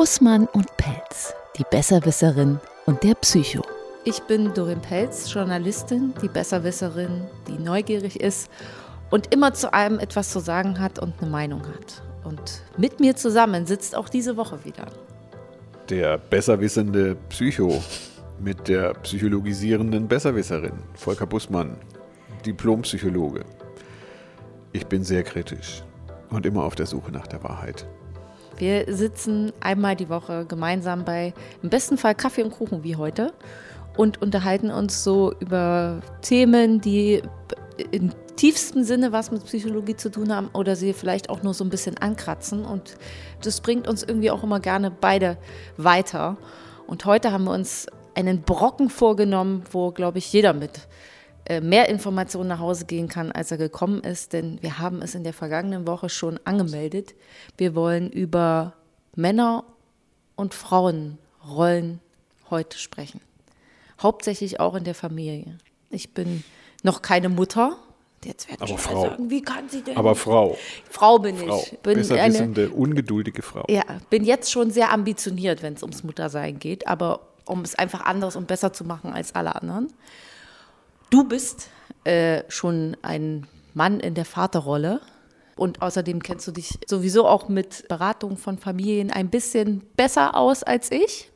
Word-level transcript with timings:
Bussmann 0.00 0.46
und 0.54 0.74
Pelz, 0.78 1.34
die 1.58 1.64
Besserwisserin 1.70 2.58
und 2.86 3.02
der 3.02 3.14
Psycho. 3.16 3.62
Ich 4.06 4.18
bin 4.20 4.54
Dorin 4.54 4.80
Pelz, 4.80 5.30
Journalistin, 5.30 6.14
die 6.22 6.28
Besserwisserin, 6.28 7.26
die 7.46 7.62
neugierig 7.62 8.18
ist 8.18 8.50
und 9.10 9.34
immer 9.34 9.52
zu 9.52 9.74
allem 9.74 9.98
etwas 9.98 10.30
zu 10.30 10.40
sagen 10.40 10.80
hat 10.80 10.98
und 11.00 11.20
eine 11.20 11.30
Meinung 11.30 11.66
hat. 11.66 12.02
Und 12.24 12.62
mit 12.78 12.98
mir 12.98 13.14
zusammen 13.14 13.66
sitzt 13.66 13.94
auch 13.94 14.08
diese 14.08 14.38
Woche 14.38 14.64
wieder. 14.64 14.86
Der 15.90 16.16
besserwissende 16.16 17.16
Psycho 17.28 17.84
mit 18.38 18.68
der 18.68 18.94
psychologisierenden 18.94 20.08
Besserwisserin, 20.08 20.78
Volker 20.94 21.26
Bussmann, 21.26 21.76
Diplompsychologe. 22.46 23.44
Ich 24.72 24.86
bin 24.86 25.04
sehr 25.04 25.24
kritisch 25.24 25.82
und 26.30 26.46
immer 26.46 26.64
auf 26.64 26.74
der 26.74 26.86
Suche 26.86 27.12
nach 27.12 27.26
der 27.26 27.44
Wahrheit. 27.44 27.86
Wir 28.60 28.84
sitzen 28.94 29.54
einmal 29.60 29.96
die 29.96 30.10
Woche 30.10 30.44
gemeinsam 30.44 31.06
bei 31.06 31.32
im 31.62 31.70
besten 31.70 31.96
Fall 31.96 32.14
Kaffee 32.14 32.42
und 32.42 32.50
Kuchen 32.50 32.84
wie 32.84 32.94
heute 32.94 33.32
und 33.96 34.20
unterhalten 34.20 34.70
uns 34.70 35.02
so 35.02 35.32
über 35.40 36.02
Themen, 36.20 36.78
die 36.78 37.22
im 37.90 38.12
tiefsten 38.36 38.84
Sinne 38.84 39.12
was 39.12 39.30
mit 39.30 39.42
Psychologie 39.46 39.96
zu 39.96 40.10
tun 40.10 40.34
haben 40.34 40.50
oder 40.52 40.76
sie 40.76 40.92
vielleicht 40.92 41.30
auch 41.30 41.42
nur 41.42 41.54
so 41.54 41.64
ein 41.64 41.70
bisschen 41.70 41.96
ankratzen. 41.96 42.66
Und 42.66 42.98
das 43.42 43.62
bringt 43.62 43.88
uns 43.88 44.02
irgendwie 44.02 44.30
auch 44.30 44.42
immer 44.42 44.60
gerne 44.60 44.90
beide 44.90 45.38
weiter. 45.78 46.36
Und 46.86 47.06
heute 47.06 47.32
haben 47.32 47.44
wir 47.44 47.54
uns 47.54 47.86
einen 48.14 48.42
Brocken 48.42 48.90
vorgenommen, 48.90 49.62
wo, 49.70 49.90
glaube 49.90 50.18
ich, 50.18 50.30
jeder 50.34 50.52
mit 50.52 50.86
mehr 51.60 51.88
Informationen 51.88 52.48
nach 52.48 52.60
Hause 52.60 52.84
gehen 52.84 53.08
kann, 53.08 53.32
als 53.32 53.50
er 53.50 53.56
gekommen 53.56 54.02
ist, 54.02 54.32
denn 54.32 54.58
wir 54.62 54.78
haben 54.78 55.02
es 55.02 55.16
in 55.16 55.24
der 55.24 55.32
vergangenen 55.32 55.86
Woche 55.86 56.08
schon 56.08 56.38
angemeldet. 56.44 57.14
Wir 57.56 57.74
wollen 57.74 58.10
über 58.10 58.74
Männer- 59.16 59.64
und 60.36 60.54
Frauenrollen 60.54 61.98
heute 62.50 62.78
sprechen. 62.78 63.20
Hauptsächlich 64.00 64.60
auch 64.60 64.74
in 64.76 64.84
der 64.84 64.94
Familie. 64.94 65.58
Ich 65.90 66.14
bin 66.14 66.44
noch 66.82 67.02
keine 67.02 67.28
Mutter. 67.28 67.76
Jetzt 68.24 68.48
werden 68.48 68.62
Aber 68.62 68.78
Frau. 68.78 69.02
sagen, 69.02 69.30
wie 69.30 69.42
kann 69.42 69.68
sie 69.68 69.82
denn? 69.82 69.96
Aber 69.96 70.14
Frau. 70.14 70.56
Frau 70.90 71.18
bin 71.18 71.36
Frau. 71.36 71.62
ich. 71.62 71.78
Bin 71.78 71.94
Besser 71.94 72.20
eine 72.20 72.34
wissende, 72.34 72.70
ungeduldige 72.70 73.42
Frau. 73.42 73.64
Ja, 73.68 73.82
bin 74.10 74.24
jetzt 74.24 74.52
schon 74.52 74.70
sehr 74.70 74.92
ambitioniert, 74.92 75.62
wenn 75.62 75.74
es 75.74 75.82
ums 75.82 76.04
Muttersein 76.04 76.58
geht, 76.58 76.86
aber 76.86 77.20
um 77.46 77.62
es 77.62 77.74
einfach 77.74 78.02
anders 78.04 78.36
und 78.36 78.46
besser 78.46 78.72
zu 78.72 78.84
machen 78.84 79.12
als 79.12 79.34
alle 79.34 79.54
anderen. 79.54 79.92
Du 81.10 81.24
bist 81.24 81.68
äh, 82.04 82.44
schon 82.48 82.96
ein 83.02 83.46
Mann 83.74 84.00
in 84.00 84.14
der 84.14 84.24
Vaterrolle. 84.24 85.00
Und 85.56 85.82
außerdem 85.82 86.22
kennst 86.22 86.48
du 86.48 86.52
dich 86.52 86.78
sowieso 86.86 87.26
auch 87.26 87.48
mit 87.48 87.86
Beratung 87.88 88.38
von 88.38 88.56
Familien 88.56 89.10
ein 89.10 89.28
bisschen 89.28 89.82
besser 89.96 90.34
aus 90.34 90.62
als 90.62 90.90
ich. 90.90 91.30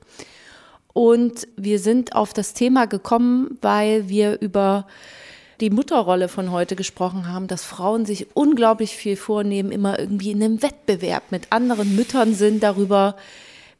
Und 0.94 1.48
wir 1.56 1.78
sind 1.80 2.14
auf 2.14 2.32
das 2.32 2.54
Thema 2.54 2.86
gekommen, 2.86 3.58
weil 3.60 4.08
wir 4.08 4.40
über 4.40 4.86
die 5.60 5.70
Mutterrolle 5.70 6.28
von 6.28 6.52
heute 6.52 6.76
gesprochen 6.76 7.28
haben, 7.28 7.48
dass 7.48 7.64
Frauen 7.64 8.06
sich 8.06 8.28
unglaublich 8.34 8.96
viel 8.96 9.16
vornehmen, 9.16 9.72
immer 9.72 9.98
irgendwie 9.98 10.30
in 10.30 10.42
einem 10.42 10.62
Wettbewerb 10.62 11.24
mit 11.30 11.48
anderen 11.50 11.94
Müttern 11.94 12.34
sind 12.34 12.62
darüber, 12.62 13.16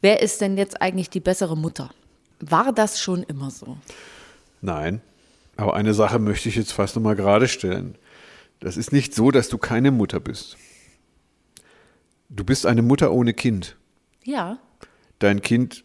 wer 0.01 0.21
ist 0.21 0.41
denn 0.41 0.59
jetzt 0.59 0.83
eigentlich 0.83 1.09
die 1.09 1.21
bessere 1.21 1.57
Mutter. 1.57 1.91
War 2.41 2.73
das 2.73 3.01
schon 3.01 3.23
immer 3.23 3.51
so? 3.51 3.77
Nein, 4.61 5.01
aber 5.57 5.75
eine 5.75 5.95
Sache 5.95 6.19
möchte 6.19 6.49
ich 6.49 6.57
jetzt 6.57 6.73
fast 6.73 6.97
nochmal 6.97 7.17
gerade 7.17 7.49
stellen. 7.49 7.97
Das 8.61 8.77
ist 8.77 8.93
nicht 8.93 9.15
so, 9.15 9.31
dass 9.31 9.49
du 9.49 9.59
keine 9.59 9.91
Mutter 9.91 10.21
bist. 10.21 10.57
Du 12.29 12.45
bist 12.45 12.67
eine 12.67 12.83
Mutter 12.83 13.13
ohne 13.13 13.35
Kind. 13.35 13.77
Ja. 14.25 14.59
Dein 15.19 15.43
Kind 15.43 15.85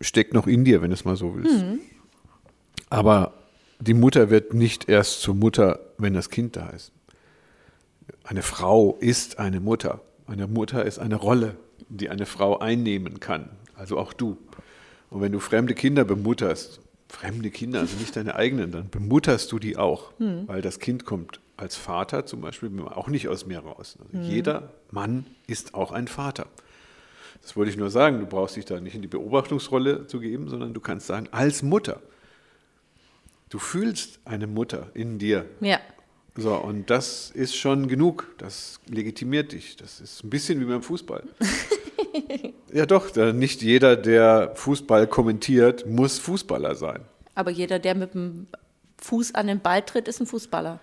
steckt 0.00 0.32
noch 0.32 0.46
in 0.46 0.64
dir, 0.64 0.80
wenn 0.80 0.90
du 0.90 0.94
es 0.94 1.04
mal 1.04 1.16
so 1.16 1.34
willst. 1.34 1.62
Mhm. 1.62 1.80
Aber 2.88 3.34
die 3.80 3.94
Mutter 3.94 4.30
wird 4.30 4.54
nicht 4.54 4.88
erst 4.88 5.20
zur 5.20 5.34
Mutter, 5.34 5.80
wenn 5.98 6.14
das 6.14 6.30
Kind 6.30 6.56
da 6.56 6.70
ist. 6.70 6.92
Eine 8.22 8.42
Frau 8.42 8.96
ist 9.00 9.38
eine 9.38 9.60
Mutter. 9.60 10.00
Eine 10.26 10.46
Mutter 10.46 10.84
ist 10.84 10.98
eine 10.98 11.16
Rolle, 11.16 11.56
die 11.88 12.08
eine 12.08 12.26
Frau 12.26 12.58
einnehmen 12.58 13.20
kann. 13.20 13.50
Also 13.74 13.98
auch 13.98 14.12
du. 14.12 14.38
Und 15.10 15.20
wenn 15.20 15.32
du 15.32 15.40
fremde 15.40 15.74
Kinder 15.74 16.04
bemutterst, 16.04 16.80
fremde 17.14 17.50
Kinder, 17.50 17.80
also 17.80 17.96
nicht 17.96 18.16
deine 18.16 18.34
eigenen, 18.34 18.72
dann 18.72 18.90
bemutterst 18.90 19.50
du 19.52 19.58
die 19.58 19.76
auch, 19.76 20.12
hm. 20.18 20.46
weil 20.46 20.60
das 20.60 20.78
Kind 20.78 21.04
kommt 21.04 21.40
als 21.56 21.76
Vater 21.76 22.26
zum 22.26 22.40
Beispiel 22.40 22.70
auch 22.80 23.08
nicht 23.08 23.28
aus 23.28 23.46
mir 23.46 23.60
raus. 23.60 23.96
Also 24.00 24.18
hm. 24.18 24.30
Jeder 24.30 24.72
Mann 24.90 25.26
ist 25.46 25.74
auch 25.74 25.92
ein 25.92 26.08
Vater. 26.08 26.46
Das 27.42 27.56
wollte 27.56 27.70
ich 27.70 27.76
nur 27.76 27.90
sagen. 27.90 28.20
Du 28.20 28.26
brauchst 28.26 28.56
dich 28.56 28.64
da 28.64 28.80
nicht 28.80 28.94
in 28.94 29.02
die 29.02 29.08
Beobachtungsrolle 29.08 30.06
zu 30.06 30.18
geben, 30.18 30.48
sondern 30.48 30.74
du 30.74 30.80
kannst 30.80 31.06
sagen, 31.06 31.28
als 31.30 31.62
Mutter. 31.62 32.00
Du 33.50 33.58
fühlst 33.58 34.18
eine 34.24 34.46
Mutter 34.46 34.90
in 34.94 35.18
dir. 35.18 35.44
Ja. 35.60 35.78
So, 36.36 36.54
und 36.56 36.90
das 36.90 37.30
ist 37.30 37.54
schon 37.54 37.86
genug. 37.86 38.34
Das 38.38 38.80
legitimiert 38.88 39.52
dich. 39.52 39.76
Das 39.76 40.00
ist 40.00 40.24
ein 40.24 40.30
bisschen 40.30 40.58
wie 40.60 40.64
beim 40.64 40.82
Fußball. 40.82 41.22
ja, 42.72 42.86
doch, 42.86 43.14
nicht 43.32 43.62
jeder, 43.62 43.96
der 43.96 44.52
Fußball 44.54 45.06
kommentiert, 45.06 45.86
muss 45.86 46.18
Fußballer 46.18 46.74
sein. 46.74 47.00
Aber 47.34 47.50
jeder, 47.50 47.78
der 47.78 47.94
mit 47.94 48.14
dem 48.14 48.46
Fuß 48.98 49.34
an 49.34 49.46
den 49.46 49.60
Ball 49.60 49.82
tritt, 49.82 50.08
ist 50.08 50.20
ein 50.20 50.26
Fußballer. 50.26 50.80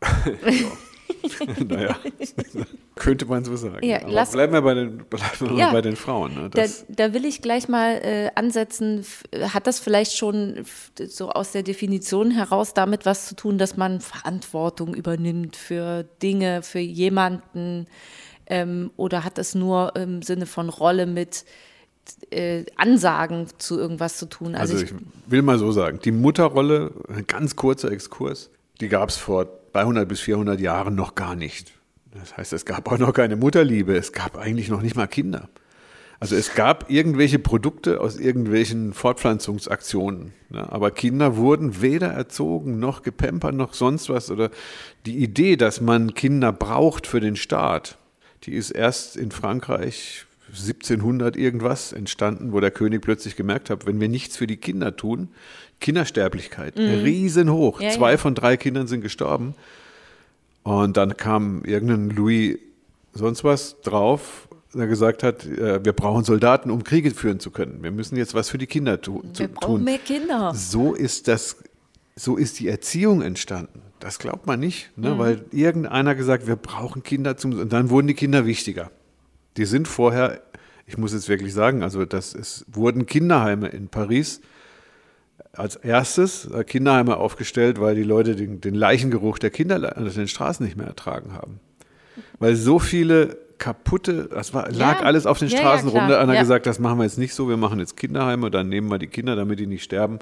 naja, 1.68 1.96
könnte 2.94 3.26
man 3.26 3.44
so 3.44 3.56
sagen. 3.56 3.86
Ja, 3.86 4.00
lass, 4.06 4.32
bleiben 4.32 4.52
wir 4.52 4.62
bei 4.62 4.74
den, 4.74 4.98
bleiben 4.98 5.56
ja, 5.56 5.72
bei 5.72 5.80
den 5.80 5.96
Frauen. 5.96 6.34
Ne? 6.34 6.50
Da, 6.50 6.64
da, 6.88 7.12
will 7.12 7.24
ich 7.24 7.42
gleich 7.42 7.68
mal 7.68 8.00
äh, 8.02 8.30
ansetzen. 8.34 9.04
Hat 9.52 9.66
das 9.66 9.78
vielleicht 9.78 10.16
schon 10.16 10.64
so 10.96 11.30
aus 11.30 11.52
der 11.52 11.62
Definition 11.62 12.30
heraus 12.30 12.74
damit 12.74 13.06
was 13.06 13.26
zu 13.26 13.36
tun, 13.36 13.58
dass 13.58 13.76
man 13.76 14.00
Verantwortung 14.00 14.94
übernimmt 14.94 15.56
für 15.56 16.04
Dinge, 16.22 16.62
für 16.62 16.80
jemanden? 16.80 17.86
Ähm, 18.46 18.90
oder 18.96 19.24
hat 19.24 19.38
es 19.38 19.54
nur 19.54 19.96
im 19.96 20.22
Sinne 20.22 20.46
von 20.46 20.68
Rolle 20.68 21.06
mit 21.06 21.44
äh, 22.30 22.64
Ansagen 22.76 23.46
zu 23.58 23.78
irgendwas 23.78 24.18
zu 24.18 24.26
tun? 24.26 24.54
Also, 24.54 24.74
also 24.74 24.84
ich, 24.84 24.92
ich, 24.92 25.30
will 25.30 25.42
mal 25.42 25.58
so 25.58 25.72
sagen, 25.72 25.98
die 26.04 26.12
Mutterrolle, 26.12 26.92
ein 27.08 27.26
ganz 27.26 27.56
kurzer 27.56 27.90
Exkurs, 27.90 28.50
die 28.80 28.88
gab 28.88 29.08
es 29.08 29.16
vor 29.16 29.48
300 29.72 30.08
bis 30.08 30.20
400 30.20 30.60
Jahren 30.60 30.94
noch 30.94 31.14
gar 31.14 31.34
nicht. 31.34 31.72
Das 32.14 32.36
heißt, 32.36 32.52
es 32.52 32.64
gab 32.64 32.90
auch 32.90 32.98
noch 32.98 33.12
keine 33.12 33.36
Mutterliebe, 33.36 33.96
es 33.96 34.12
gab 34.12 34.38
eigentlich 34.38 34.68
noch 34.68 34.82
nicht 34.82 34.96
mal 34.96 35.06
Kinder. 35.06 35.48
Also 36.18 36.34
es 36.34 36.54
gab 36.54 36.90
irgendwelche 36.90 37.38
Produkte 37.38 38.00
aus 38.00 38.16
irgendwelchen 38.16 38.94
Fortpflanzungsaktionen, 38.94 40.32
ne? 40.48 40.72
aber 40.72 40.90
Kinder 40.90 41.36
wurden 41.36 41.82
weder 41.82 42.08
erzogen 42.08 42.78
noch 42.78 43.02
gepempert 43.02 43.54
noch 43.54 43.74
sonst 43.74 44.08
was. 44.08 44.30
Oder 44.30 44.50
die 45.04 45.18
Idee, 45.18 45.56
dass 45.56 45.82
man 45.82 46.14
Kinder 46.14 46.52
braucht 46.52 47.06
für 47.06 47.20
den 47.20 47.36
Staat, 47.36 47.98
die 48.44 48.52
ist 48.52 48.70
erst 48.70 49.16
in 49.16 49.30
Frankreich 49.30 50.26
1700 50.48 51.36
irgendwas 51.36 51.92
entstanden, 51.92 52.52
wo 52.52 52.60
der 52.60 52.70
König 52.70 53.02
plötzlich 53.02 53.36
gemerkt 53.36 53.70
hat, 53.70 53.86
wenn 53.86 54.00
wir 54.00 54.08
nichts 54.08 54.36
für 54.36 54.46
die 54.46 54.56
Kinder 54.56 54.96
tun, 54.96 55.28
Kindersterblichkeit, 55.80 56.78
mhm. 56.78 57.02
riesenhoch. 57.02 57.80
Ja, 57.80 57.90
Zwei 57.90 58.12
ja. 58.12 58.16
von 58.16 58.34
drei 58.34 58.56
Kindern 58.56 58.86
sind 58.86 59.00
gestorben. 59.00 59.54
Und 60.62 60.96
dann 60.96 61.16
kam 61.16 61.64
irgendein 61.64 62.10
Louis 62.10 62.58
sonst 63.12 63.44
was 63.44 63.80
drauf, 63.82 64.48
der 64.74 64.86
gesagt 64.86 65.22
hat, 65.22 65.46
äh, 65.46 65.84
wir 65.84 65.92
brauchen 65.92 66.24
Soldaten, 66.24 66.70
um 66.70 66.84
Kriege 66.84 67.10
führen 67.12 67.40
zu 67.40 67.50
können. 67.50 67.82
Wir 67.82 67.90
müssen 67.90 68.16
jetzt 68.16 68.34
was 68.34 68.50
für 68.50 68.58
die 68.58 68.66
Kinder 68.66 69.00
tu 69.00 69.22
wir 69.34 69.48
brauchen 69.48 69.84
mehr 69.84 69.98
Kinder. 69.98 70.52
So 70.54 70.94
ist 70.94 71.28
das, 71.28 71.56
so 72.14 72.36
ist 72.36 72.58
die 72.58 72.68
Erziehung 72.68 73.22
entstanden. 73.22 73.82
Das 74.00 74.18
glaubt 74.18 74.46
man 74.46 74.60
nicht, 74.60 74.90
ne? 74.96 75.14
Mhm. 75.14 75.18
weil 75.18 75.44
irgendeiner 75.52 76.14
gesagt, 76.14 76.46
wir 76.46 76.56
brauchen 76.56 77.02
Kinder 77.02 77.36
zum, 77.36 77.58
und 77.58 77.72
dann 77.72 77.90
wurden 77.90 78.06
die 78.06 78.14
Kinder 78.14 78.46
wichtiger. 78.46 78.90
Die 79.56 79.64
sind 79.64 79.88
vorher, 79.88 80.42
ich 80.86 80.98
muss 80.98 81.12
jetzt 81.12 81.28
wirklich 81.28 81.54
sagen, 81.54 81.82
also 81.82 82.04
das 82.04 82.34
ist, 82.34 82.66
wurden 82.68 83.06
Kinderheime 83.06 83.68
in 83.68 83.88
Paris 83.88 84.40
als 85.52 85.76
erstes 85.76 86.46
äh, 86.50 86.64
Kinderheime 86.64 87.16
aufgestellt, 87.16 87.80
weil 87.80 87.94
die 87.94 88.02
Leute 88.02 88.36
den, 88.36 88.60
den 88.60 88.74
Leichengeruch 88.74 89.38
der 89.38 89.50
Kinder 89.50 89.96
an 89.96 90.04
den 90.04 90.28
Straßen 90.28 90.64
nicht 90.64 90.76
mehr 90.76 90.86
ertragen 90.86 91.32
haben. 91.32 91.60
Weil 92.38 92.56
so 92.56 92.78
viele 92.78 93.38
kaputte, 93.58 94.28
das 94.30 94.52
war, 94.52 94.70
lag 94.70 95.00
ja. 95.00 95.06
alles 95.06 95.26
auf 95.26 95.38
den 95.38 95.48
Straßen 95.48 95.88
ja, 95.88 95.94
ja, 95.94 96.00
rum. 96.00 96.10
Da 96.10 96.16
hat 96.16 96.28
einer 96.28 96.38
gesagt, 96.38 96.66
das 96.66 96.78
machen 96.78 96.98
wir 96.98 97.04
jetzt 97.04 97.18
nicht 97.18 97.34
so, 97.34 97.48
wir 97.48 97.56
machen 97.56 97.78
jetzt 97.78 97.96
Kinderheime, 97.96 98.50
dann 98.50 98.68
nehmen 98.68 98.90
wir 98.90 98.98
die 98.98 99.06
Kinder, 99.06 99.36
damit 99.36 99.58
die 99.58 99.66
nicht 99.66 99.82
sterben 99.82 100.18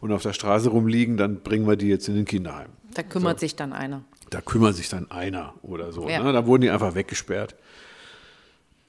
und 0.00 0.12
auf 0.12 0.22
der 0.22 0.32
Straße 0.32 0.68
rumliegen, 0.68 1.16
dann 1.16 1.40
bringen 1.40 1.66
wir 1.66 1.76
die 1.76 1.88
jetzt 1.88 2.08
in 2.08 2.14
den 2.14 2.24
Kinderheim. 2.26 2.68
Da 2.94 3.02
kümmert 3.02 3.38
so. 3.38 3.44
sich 3.44 3.56
dann 3.56 3.72
einer. 3.72 4.04
Da 4.30 4.40
kümmert 4.40 4.74
sich 4.74 4.88
dann 4.88 5.10
einer 5.10 5.54
oder 5.62 5.92
so. 5.92 6.06
Ne? 6.06 6.32
Da 6.32 6.46
wurden 6.46 6.62
die 6.62 6.70
einfach 6.70 6.94
weggesperrt. 6.94 7.54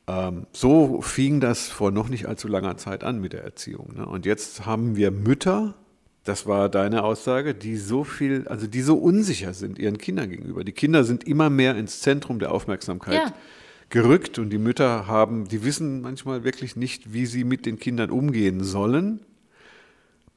Ähm, 0.08 0.46
so 0.52 1.02
fing 1.02 1.40
das 1.40 1.68
vor 1.68 1.92
noch 1.92 2.10
nicht 2.10 2.28
allzu 2.28 2.48
langer 2.48 2.78
Zeit 2.78 3.04
an 3.04 3.20
mit 3.20 3.34
der 3.34 3.44
Erziehung. 3.44 3.94
Ne? 3.96 4.06
Und 4.06 4.26
jetzt 4.26 4.66
haben 4.66 4.96
wir 4.96 5.12
Mütter, 5.12 5.74
das 6.24 6.46
war 6.46 6.70
deine 6.70 7.04
Aussage, 7.04 7.56
die 7.56 7.78
so 7.78 8.04
viel, 8.04 8.48
also 8.48 8.68
die 8.68 8.82
so 8.82 8.96
unsicher 8.98 9.54
sind 9.54 9.80
ihren 9.80 9.98
Kindern 9.98 10.30
gegenüber. 10.30 10.64
Die 10.64 10.72
Kinder 10.72 11.04
sind 11.04 11.24
immer 11.26 11.50
mehr 11.50 11.76
ins 11.76 12.02
Zentrum 12.02 12.40
der 12.40 12.52
Aufmerksamkeit 12.52 13.14
ja. 13.14 13.34
gerückt 13.90 14.38
und 14.38 14.52
die 14.52 14.58
Mütter 14.58 15.08
haben, 15.08 15.48
die 15.48 15.64
wissen 15.64 16.02
manchmal 16.02 16.44
wirklich 16.44 16.76
nicht, 16.76 17.14
wie 17.14 17.26
sie 17.26 17.44
mit 17.44 17.66
den 17.66 17.80
Kindern 17.80 18.12
umgehen 18.12 18.64
sollen, 18.64 19.20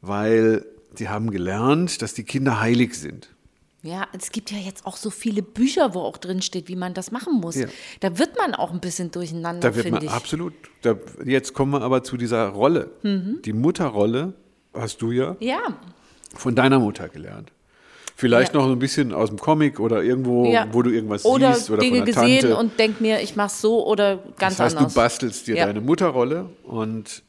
weil 0.01 0.65
sie 0.95 1.09
haben 1.09 1.31
gelernt, 1.31 2.01
dass 2.01 2.15
die 2.15 2.25
Kinder 2.25 2.61
heilig 2.61 2.95
sind. 2.95 3.35
Ja, 3.83 4.09
es 4.17 4.33
gibt 4.33 4.51
ja 4.51 4.59
jetzt 4.59 4.87
auch 4.87 4.97
so 4.97 5.09
viele 5.09 5.41
Bücher, 5.43 5.95
wo 5.95 6.01
auch 6.01 6.17
drin 6.17 6.43
steht, 6.43 6.69
wie 6.69 6.75
man 6.75 6.95
das 6.95 7.13
machen 7.13 7.35
muss. 7.41 7.55
Ja. 7.55 7.69
Da 8.01 8.19
wird 8.19 8.37
man 8.37 8.55
auch 8.55 8.73
ein 8.73 8.81
bisschen 8.81 9.11
durcheinander, 9.13 9.71
Da 9.71 9.77
wird 9.77 9.91
man 9.91 10.03
ich. 10.03 10.11
absolut. 10.11 10.53
Da, 10.83 10.97
jetzt 11.25 11.55
kommen 11.55 11.73
wir 11.73 11.83
aber 11.83 12.03
zu 12.03 12.17
dieser 12.17 12.49
Rolle. 12.49 12.91
Mhm. 13.03 13.41
Die 13.45 13.53
Mutterrolle 13.53 14.35
hast 14.75 15.01
du 15.01 15.13
ja 15.13 15.37
Ja, 15.39 15.61
von 16.35 16.55
deiner 16.57 16.81
Mutter 16.81 17.09
gelernt. 17.09 17.53
Vielleicht 18.17 18.53
Ja. 18.53 18.59
noch 18.59 18.67
so 18.67 18.73
ein 18.73 18.81
bisschen 18.81 19.15
aus 19.15 19.29
dem 19.29 19.39
Comic 19.39 19.79
oder 19.79 20.03
irgendwo, 20.03 20.45
ja. 20.51 20.67
wo 20.73 20.83
du 20.83 20.91
irgendwas 20.91 21.25
oder 21.25 21.55
siehst 21.55 21.71
oder 21.71 21.79
Dinge 21.81 21.99
von 21.99 22.05
der 22.07 22.15
gesehen 22.15 22.41
Tante. 22.41 22.57
und 22.57 22.79
denk 22.81 23.01
mir, 23.01 23.21
ich 23.23 23.37
mach's 23.37 23.61
so 23.61 23.87
oder 23.87 24.17
ganz 24.39 24.57
das 24.57 24.61
heißt, 24.67 24.77
anders. 24.77 24.93
du 24.93 25.01
bastelst 25.01 25.47
dir 25.47 25.55
deine 25.55 25.81
Mutterrolle 25.81 26.51
und 26.65 27.23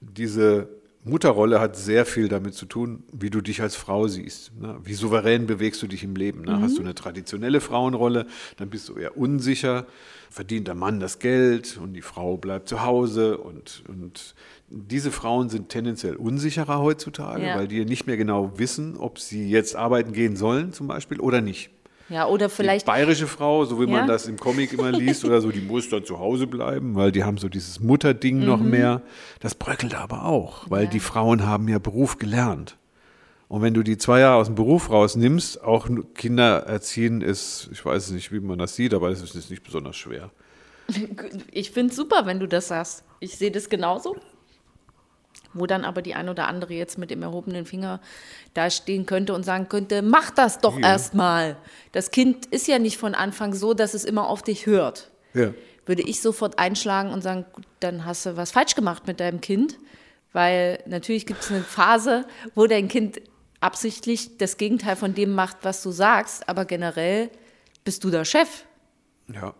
diese 0.00 0.68
Mutterrolle 1.06 1.60
hat 1.60 1.76
sehr 1.76 2.04
viel 2.04 2.28
damit 2.28 2.54
zu 2.54 2.66
tun, 2.66 3.04
wie 3.12 3.30
du 3.30 3.40
dich 3.40 3.62
als 3.62 3.76
Frau 3.76 4.08
siehst. 4.08 4.52
Ne? 4.60 4.76
Wie 4.82 4.94
souverän 4.94 5.46
bewegst 5.46 5.80
du 5.82 5.86
dich 5.86 6.02
im 6.02 6.16
Leben. 6.16 6.42
Ne? 6.42 6.56
Mhm. 6.56 6.62
Hast 6.62 6.78
du 6.78 6.82
eine 6.82 6.94
traditionelle 6.96 7.60
Frauenrolle, 7.60 8.26
dann 8.56 8.70
bist 8.70 8.88
du 8.88 8.96
eher 8.96 9.16
unsicher. 9.16 9.86
Verdient 10.30 10.66
der 10.66 10.74
Mann 10.74 10.98
das 10.98 11.20
Geld 11.20 11.78
und 11.80 11.94
die 11.94 12.02
Frau 12.02 12.36
bleibt 12.36 12.68
zu 12.68 12.82
Hause. 12.82 13.38
Und, 13.38 13.84
und 13.88 14.34
diese 14.68 15.12
Frauen 15.12 15.48
sind 15.48 15.68
tendenziell 15.68 16.16
unsicherer 16.16 16.80
heutzutage, 16.80 17.46
Ja. 17.46 17.56
weil 17.56 17.68
die 17.68 17.84
nicht 17.84 18.06
mehr 18.08 18.16
genau 18.16 18.58
wissen, 18.58 18.96
ob 18.96 19.20
sie 19.20 19.48
jetzt 19.48 19.76
arbeiten 19.76 20.12
gehen 20.12 20.34
sollen 20.36 20.72
zum 20.72 20.88
Beispiel 20.88 21.20
oder 21.20 21.40
nicht. 21.40 21.70
Ja, 22.08 22.26
oder 22.26 22.48
vielleicht 22.48 22.86
Die 22.86 22.90
bayerische 22.90 23.26
Frau, 23.26 23.64
so 23.64 23.80
wie 23.80 23.84
Ja. 23.84 23.90
man 23.98 24.06
das 24.06 24.26
im 24.26 24.38
Comic 24.38 24.72
immer 24.72 24.90
liest 24.98 25.24
oder 25.24 25.40
so, 25.40 25.50
die 25.50 25.60
muss 25.60 25.88
dann 25.88 26.04
zu 26.04 26.18
Hause 26.18 26.46
bleiben, 26.46 26.94
weil 26.94 27.12
die 27.12 27.24
haben 27.24 27.38
so 27.38 27.48
dieses 27.48 27.80
Mutterding 27.80 28.44
noch 28.44 28.60
mehr. 28.60 29.02
Das 29.40 29.54
bröckelt 29.54 29.94
aber 29.94 30.24
auch, 30.24 30.70
weil 30.70 30.86
die 30.86 31.00
Frauen 31.00 31.46
haben 31.46 31.68
ja 31.68 31.78
Beruf 31.78 32.18
gelernt. 32.18 32.76
Und 33.48 33.62
wenn 33.62 33.74
du 33.74 33.82
die 33.84 33.96
zwei 33.96 34.20
Jahre 34.20 34.36
aus 34.40 34.46
dem 34.46 34.56
Beruf 34.56 34.90
rausnimmst, 34.90 35.62
auch 35.62 35.88
Kinder 36.14 36.64
erziehen 36.66 37.20
ist, 37.20 37.68
ich 37.70 37.84
weiß 37.84 38.10
nicht, 38.10 38.32
wie 38.32 38.40
man 38.40 38.58
das 38.58 38.74
sieht, 38.74 38.92
aber 38.92 39.08
es 39.10 39.22
ist 39.22 39.50
nicht 39.50 39.62
besonders 39.62 39.96
schwer. 39.96 40.30
Ich 41.50 41.70
finde 41.72 41.90
es 41.90 41.96
super, 41.96 42.26
wenn 42.26 42.38
du 42.40 42.46
das 42.46 42.68
sagst. 42.68 43.04
Ich 43.20 43.36
sehe 43.36 43.50
das 43.50 43.68
genauso. 43.68 44.16
Wo 45.58 45.66
dann 45.66 45.84
aber 45.84 46.02
die 46.02 46.14
ein 46.14 46.28
oder 46.28 46.48
andere 46.48 46.74
jetzt 46.74 46.98
mit 46.98 47.10
dem 47.10 47.22
erhobenen 47.22 47.66
Finger 47.66 48.00
da 48.54 48.70
stehen 48.70 49.06
könnte 49.06 49.34
und 49.34 49.44
sagen 49.44 49.68
könnte, 49.68 50.02
mach 50.02 50.30
das 50.30 50.58
doch 50.58 50.78
Ja. 50.78 50.88
erstmal. 50.88 51.56
Das 51.92 52.10
Kind 52.10 52.46
ist 52.46 52.66
ja 52.68 52.78
nicht 52.78 52.98
von 52.98 53.14
Anfang 53.14 53.54
so, 53.54 53.74
dass 53.74 53.94
es 53.94 54.04
immer 54.04 54.28
auf 54.28 54.42
dich 54.42 54.66
hört. 54.66 55.10
Ja. 55.34 55.52
Würde 55.86 56.02
ich 56.02 56.20
sofort 56.20 56.58
einschlagen 56.58 57.10
und 57.12 57.22
sagen, 57.22 57.44
gut, 57.52 57.64
dann 57.80 58.04
hast 58.04 58.26
du 58.26 58.36
was 58.36 58.50
falsch 58.50 58.74
gemacht 58.74 59.06
mit 59.06 59.20
deinem 59.20 59.40
Kind. 59.40 59.78
Weil 60.32 60.80
natürlich 60.86 61.26
gibt 61.26 61.42
es 61.42 61.50
eine 61.50 61.62
Phase, 61.62 62.26
wo 62.54 62.66
dein 62.66 62.88
Kind 62.88 63.20
absichtlich 63.60 64.36
das 64.38 64.56
Gegenteil 64.58 64.96
von 64.96 65.14
dem 65.14 65.32
macht, 65.32 65.58
was 65.62 65.82
du 65.82 65.90
sagst. 65.90 66.48
Aber 66.48 66.64
generell 66.64 67.30
bist 67.84 68.04
du 68.04 68.10
der 68.10 68.24
Chef. 68.24 68.64
Ja. 69.32 69.54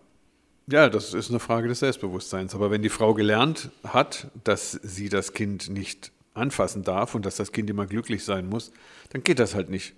Ja, 0.69 0.89
das 0.89 1.15
ist 1.15 1.31
eine 1.31 1.39
Frage 1.39 1.69
des 1.69 1.79
Selbstbewusstseins. 1.79 2.55
Aber 2.55 2.73
wenn 2.73 2.83
die 2.83 2.89
Frau 2.89 3.15
gelernt 3.15 3.71
hat, 3.85 4.29
dass 4.43 4.73
sie 4.73 5.09
das 5.09 5.33
Kind 5.33 5.71
nicht 5.71 6.11
anfassen 6.35 6.83
darf 6.83 7.15
und 7.15 7.25
dass 7.25 7.37
das 7.37 7.53
Kind 7.53 7.71
immer 7.71 7.87
glücklich 7.87 8.25
sein 8.25 8.49
muss, 8.49 8.73
dann 9.11 9.23
geht 9.23 9.39
das 9.39 9.55
halt 9.55 9.71
nicht. 9.71 9.95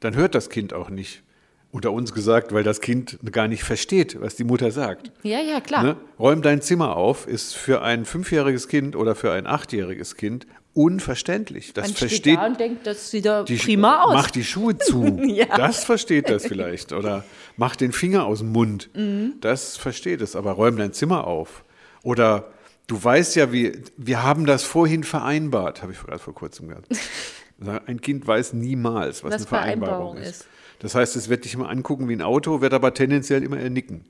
Dann 0.00 0.14
hört 0.14 0.34
das 0.34 0.50
Kind 0.50 0.74
auch 0.74 0.90
nicht. 0.90 1.22
Unter 1.70 1.90
uns 1.90 2.12
gesagt, 2.12 2.52
weil 2.52 2.62
das 2.62 2.80
Kind 2.80 3.18
gar 3.32 3.48
nicht 3.48 3.64
versteht, 3.64 4.20
was 4.20 4.36
die 4.36 4.44
Mutter 4.44 4.70
sagt. 4.70 5.10
Ja, 5.24 5.40
ja, 5.40 5.60
klar. 5.60 5.82
Ne? 5.82 5.96
Räum 6.20 6.40
dein 6.40 6.60
Zimmer 6.60 6.96
auf 6.96 7.26
ist 7.26 7.56
für 7.56 7.82
ein 7.82 8.04
fünfjähriges 8.04 8.68
Kind 8.68 8.94
oder 8.94 9.16
für 9.16 9.32
ein 9.32 9.46
achtjähriges 9.46 10.14
Kind 10.14 10.46
unverständlich. 10.74 11.72
Das 11.72 11.86
Man 11.88 11.96
steht 11.96 12.08
versteht 12.10 12.38
da 12.38 12.46
und 12.46 12.60
denkt, 12.60 12.86
das 12.86 13.10
sieht 13.10 13.24
da 13.26 13.42
die, 13.44 13.56
prima 13.56 14.02
aus. 14.02 14.14
Mach 14.14 14.30
die 14.30 14.44
Schuhe 14.44 14.76
zu. 14.78 15.04
Ja. 15.24 15.46
Das 15.56 15.84
versteht 15.84 16.28
das 16.28 16.44
vielleicht. 16.46 16.92
Oder 16.92 17.24
mach 17.56 17.76
den 17.76 17.92
Finger 17.92 18.26
aus 18.26 18.40
dem 18.40 18.52
Mund. 18.52 18.90
Mhm. 18.94 19.34
Das 19.40 19.76
versteht 19.76 20.20
es. 20.20 20.36
Aber 20.36 20.52
räum 20.52 20.76
dein 20.76 20.92
Zimmer 20.92 21.26
auf. 21.26 21.64
Oder 22.02 22.48
du 22.86 23.02
weißt 23.02 23.36
ja, 23.36 23.50
wie, 23.52 23.72
wir 23.96 24.22
haben 24.22 24.44
das 24.46 24.62
vorhin 24.64 25.04
vereinbart, 25.04 25.82
habe 25.82 25.92
ich 25.92 26.00
gerade 26.00 26.18
vor 26.18 26.34
kurzem 26.34 26.68
gehabt. 26.68 26.86
Ein 27.86 28.00
Kind 28.00 28.26
weiß 28.26 28.52
niemals, 28.52 29.22
was, 29.22 29.32
Was 29.32 29.40
eine 29.42 29.46
Vereinbarung, 29.46 30.14
Vereinbarung 30.16 30.16
ist. 30.18 30.40
ist. 30.40 30.46
Das 30.80 30.94
heißt, 30.96 31.14
es 31.16 31.28
wird 31.28 31.44
dich 31.44 31.54
immer 31.54 31.70
angucken 31.70 32.08
wie 32.08 32.12
ein 32.14 32.20
Auto, 32.20 32.60
wird 32.60 32.74
aber 32.74 32.92
tendenziell 32.92 33.42
immer 33.44 33.58
eher 33.58 33.70
nicken. 33.70 34.04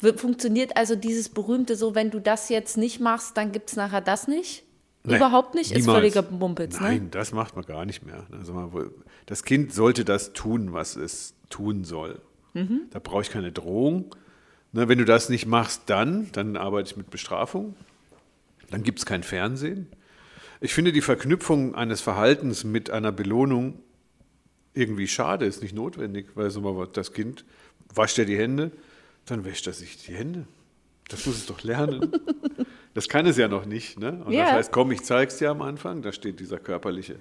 Wir- 0.00 0.16
Funktioniert 0.16 0.76
also 0.76 0.94
dieses 0.94 1.28
berühmte 1.28 1.74
so, 1.76 1.94
wenn 1.96 2.10
du 2.10 2.20
das 2.20 2.48
jetzt 2.48 2.76
nicht 2.78 3.00
machst, 3.00 3.36
dann 3.36 3.50
gibt 3.52 3.70
es 3.70 3.76
nachher 3.76 4.00
das 4.00 4.28
nicht? 4.28 4.62
Nee, 5.06 5.16
Überhaupt 5.16 5.54
nicht? 5.54 5.70
Ist 5.70 5.80
niemals. 5.80 5.98
völliger 5.98 6.22
Mumpitz, 6.30 6.80
Nein, 6.80 7.04
ne? 7.04 7.08
das 7.10 7.32
macht 7.32 7.56
man 7.56 7.64
gar 7.66 7.84
nicht 7.84 8.06
mehr. 8.06 8.26
Also 8.32 8.90
das 9.26 9.44
Kind 9.44 9.72
sollte 9.72 10.04
das 10.04 10.32
tun, 10.32 10.72
was 10.72 10.96
es 10.96 11.34
tun 11.50 11.84
soll. 11.84 12.20
Mhm. 12.54 12.82
Da 12.90 13.00
brauche 13.00 13.20
ich 13.20 13.30
keine 13.30 13.52
Drohung. 13.52 14.14
Ne, 14.72 14.88
wenn 14.88 14.98
du 14.98 15.04
das 15.04 15.28
nicht 15.28 15.46
machst, 15.46 15.82
dann, 15.86 16.30
dann 16.32 16.56
arbeite 16.56 16.90
ich 16.90 16.96
mit 16.96 17.10
Bestrafung. 17.10 17.76
Dann 18.70 18.82
gibt 18.82 18.98
es 18.98 19.06
kein 19.06 19.22
Fernsehen. 19.22 19.88
Ich 20.60 20.72
finde 20.72 20.90
die 20.90 21.02
Verknüpfung 21.02 21.74
eines 21.74 22.00
Verhaltens 22.00 22.64
mit 22.64 22.90
einer 22.90 23.12
Belohnung 23.12 23.78
irgendwie 24.72 25.06
schade, 25.06 25.44
ist 25.44 25.62
nicht 25.62 25.74
notwendig, 25.74 26.28
weil 26.34 26.50
so 26.50 26.60
mal 26.60 26.88
das 26.92 27.12
Kind 27.12 27.44
wascht 27.94 28.18
ja 28.18 28.24
die 28.24 28.36
Hände, 28.38 28.72
dann 29.26 29.44
wäscht 29.44 29.66
er 29.66 29.74
sich 29.74 29.98
die 30.04 30.14
Hände. 30.14 30.46
Das 31.08 31.26
muss 31.26 31.36
es 31.36 31.46
doch 31.46 31.62
lernen. 31.62 32.10
Das 32.94 33.08
kann 33.08 33.26
es 33.26 33.36
ja 33.36 33.48
noch 33.48 33.66
nicht. 33.66 33.98
Ne? 33.98 34.22
Und 34.24 34.32
Ja. 34.32 34.44
das 34.46 34.52
heißt, 34.54 34.72
komm, 34.72 34.90
ich 34.92 35.02
zeig's 35.02 35.36
dir 35.38 35.50
am 35.50 35.62
Anfang. 35.62 36.00
Da 36.02 36.12
steht 36.12 36.40
dieser 36.40 36.58
körperliche 36.58 37.16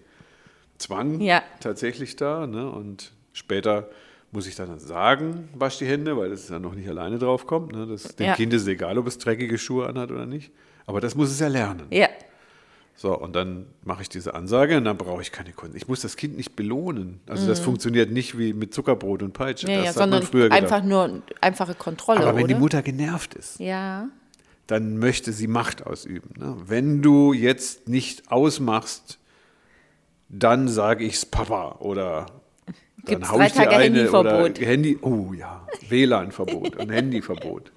Zwang 0.78 1.20
Ja. 1.22 1.42
tatsächlich 1.60 2.16
da. 2.16 2.48
Ne? 2.48 2.70
Und 2.70 3.12
später 3.34 3.90
muss 4.32 4.48
ich 4.48 4.56
dann 4.56 4.80
sagen, 4.80 5.50
wasch 5.54 5.78
die 5.78 5.86
Hände, 5.86 6.18
weil 6.18 6.32
es 6.32 6.50
ja 6.50 6.60
noch 6.60 6.74
nicht 6.76 6.88
alleine 6.88 7.18
drauf 7.20 7.46
kommt. 7.46 7.72
Ne? 7.74 7.86
Das, 7.88 8.16
dem 8.16 8.28
Ja. 8.28 8.36
Kind 8.36 8.54
ist 8.54 8.64
es 8.64 8.68
egal, 8.68 8.98
ob 8.98 9.08
es 9.08 9.18
dreckige 9.18 9.58
Schuhe 9.58 9.88
anhat 9.88 10.12
oder 10.12 10.26
nicht. 10.26 10.52
Aber 10.86 11.00
das 11.02 11.16
muss 11.16 11.30
es 11.32 11.40
ja 11.40 11.48
lernen. 11.48 11.88
Ja. 11.92 12.08
So, 13.04 13.20
und 13.20 13.36
dann 13.36 13.66
mache 13.84 14.02
ich 14.02 14.08
diese 14.08 14.34
Ansage 14.34 14.78
und 14.78 14.86
dann 14.86 14.96
brauche 14.98 15.22
ich 15.22 15.34
keine 15.34 15.52
Kunst. 15.52 15.76
Ich 15.76 15.90
muss 15.90 16.00
das 16.00 16.16
Kind 16.16 16.38
nicht 16.38 16.56
belohnen. 16.56 17.20
Also 17.28 17.44
Mhm. 17.44 17.48
das 17.50 17.60
funktioniert 17.60 18.10
nicht 18.14 18.38
wie 18.38 18.54
mit 18.54 18.74
Zuckerbrot 18.74 19.24
und 19.24 19.34
Peitsche. 19.34 19.68
ja, 19.70 19.74
das 19.76 19.84
ja 19.84 19.90
hat 19.90 19.96
sondern 19.96 20.20
man 20.22 20.28
früher 20.30 20.44
gedacht. 20.46 20.62
einfach 20.64 20.84
nur 20.86 21.22
einfache 21.42 21.76
Kontrolle, 21.76 22.22
Aber 22.22 22.38
wenn 22.38 22.46
oder? 22.46 22.54
die 22.54 22.60
Mutter 22.62 22.82
genervt 22.82 23.34
ist, 23.34 23.60
ja. 23.60 24.08
dann 24.68 25.00
möchte 25.00 25.34
sie 25.34 25.48
Macht 25.48 25.86
ausüben. 25.86 26.30
Ne? 26.40 26.56
Wenn 26.66 27.02
du 27.02 27.34
jetzt 27.34 27.90
nicht 27.90 28.32
ausmachst, 28.32 29.20
dann 30.30 30.70
sage 30.70 31.04
ich's 31.04 31.26
Papa 31.26 31.76
oder 31.80 32.28
dann 32.68 32.76
Gibt's 33.04 33.30
hau 33.32 33.42
ich 33.42 33.52
dir 33.52 33.70
eine 33.70 34.10
oder 34.10 34.32
Handyverbot. 34.40 34.60
Handy, 34.62 34.98
oh 35.02 35.34
ja, 35.34 35.68
WLAN-Verbot 35.90 36.76
und 36.78 36.90
Handyverbot. 36.90 37.74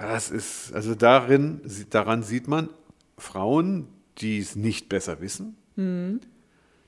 Das 0.00 0.32
ist, 0.32 0.72
also 0.74 0.96
darin, 0.96 1.60
daran 1.90 2.24
sieht 2.24 2.48
man 2.48 2.68
Frauen, 3.18 3.86
die 4.18 4.38
es 4.38 4.56
nicht 4.56 4.88
besser 4.88 5.20
wissen. 5.20 5.56
Mhm. 5.76 6.20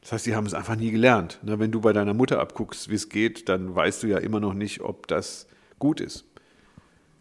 Das 0.00 0.12
heißt, 0.12 0.26
die 0.26 0.34
haben 0.34 0.46
es 0.46 0.54
einfach 0.54 0.76
nie 0.76 0.90
gelernt. 0.90 1.38
Ne? 1.42 1.58
Wenn 1.58 1.72
du 1.72 1.80
bei 1.80 1.92
deiner 1.92 2.14
Mutter 2.14 2.40
abguckst, 2.40 2.88
wie 2.88 2.94
es 2.94 3.08
geht, 3.08 3.48
dann 3.48 3.74
weißt 3.74 4.02
du 4.02 4.06
ja 4.06 4.18
immer 4.18 4.40
noch 4.40 4.54
nicht, 4.54 4.80
ob 4.80 5.06
das 5.06 5.46
gut 5.78 6.00
ist. 6.00 6.24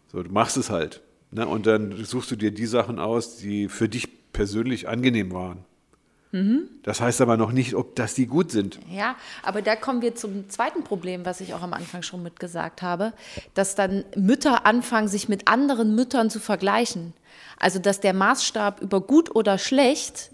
So, 0.08 0.22
du 0.22 0.30
machst 0.30 0.56
es 0.56 0.70
halt. 0.70 1.02
Ne? 1.30 1.46
Und 1.46 1.66
dann 1.66 2.04
suchst 2.04 2.30
du 2.30 2.36
dir 2.36 2.52
die 2.52 2.66
Sachen 2.66 2.98
aus, 2.98 3.36
die 3.36 3.68
für 3.68 3.88
dich 3.88 4.32
persönlich 4.32 4.88
angenehm 4.88 5.32
waren. 5.32 5.64
Mhm. 6.32 6.68
Das 6.82 7.00
heißt 7.00 7.20
aber 7.20 7.36
noch 7.36 7.52
nicht, 7.52 7.74
ob 7.74 7.96
das 7.96 8.14
die 8.14 8.26
gut 8.26 8.50
sind. 8.50 8.78
Ja, 8.88 9.16
aber 9.42 9.62
da 9.62 9.76
kommen 9.76 10.00
wir 10.00 10.14
zum 10.14 10.48
zweiten 10.48 10.84
Problem, 10.84 11.24
was 11.24 11.40
ich 11.40 11.54
auch 11.54 11.62
am 11.62 11.72
Anfang 11.72 12.02
schon 12.02 12.22
mitgesagt 12.22 12.82
habe, 12.82 13.12
dass 13.54 13.74
dann 13.74 14.04
Mütter 14.16 14.64
anfangen, 14.64 15.08
sich 15.08 15.28
mit 15.28 15.48
anderen 15.48 15.94
Müttern 15.94 16.30
zu 16.30 16.38
vergleichen. 16.38 17.12
Also, 17.58 17.78
dass 17.78 18.00
der 18.00 18.14
Maßstab 18.14 18.80
über 18.80 19.00
gut 19.00 19.34
oder 19.34 19.58
schlecht 19.58 20.30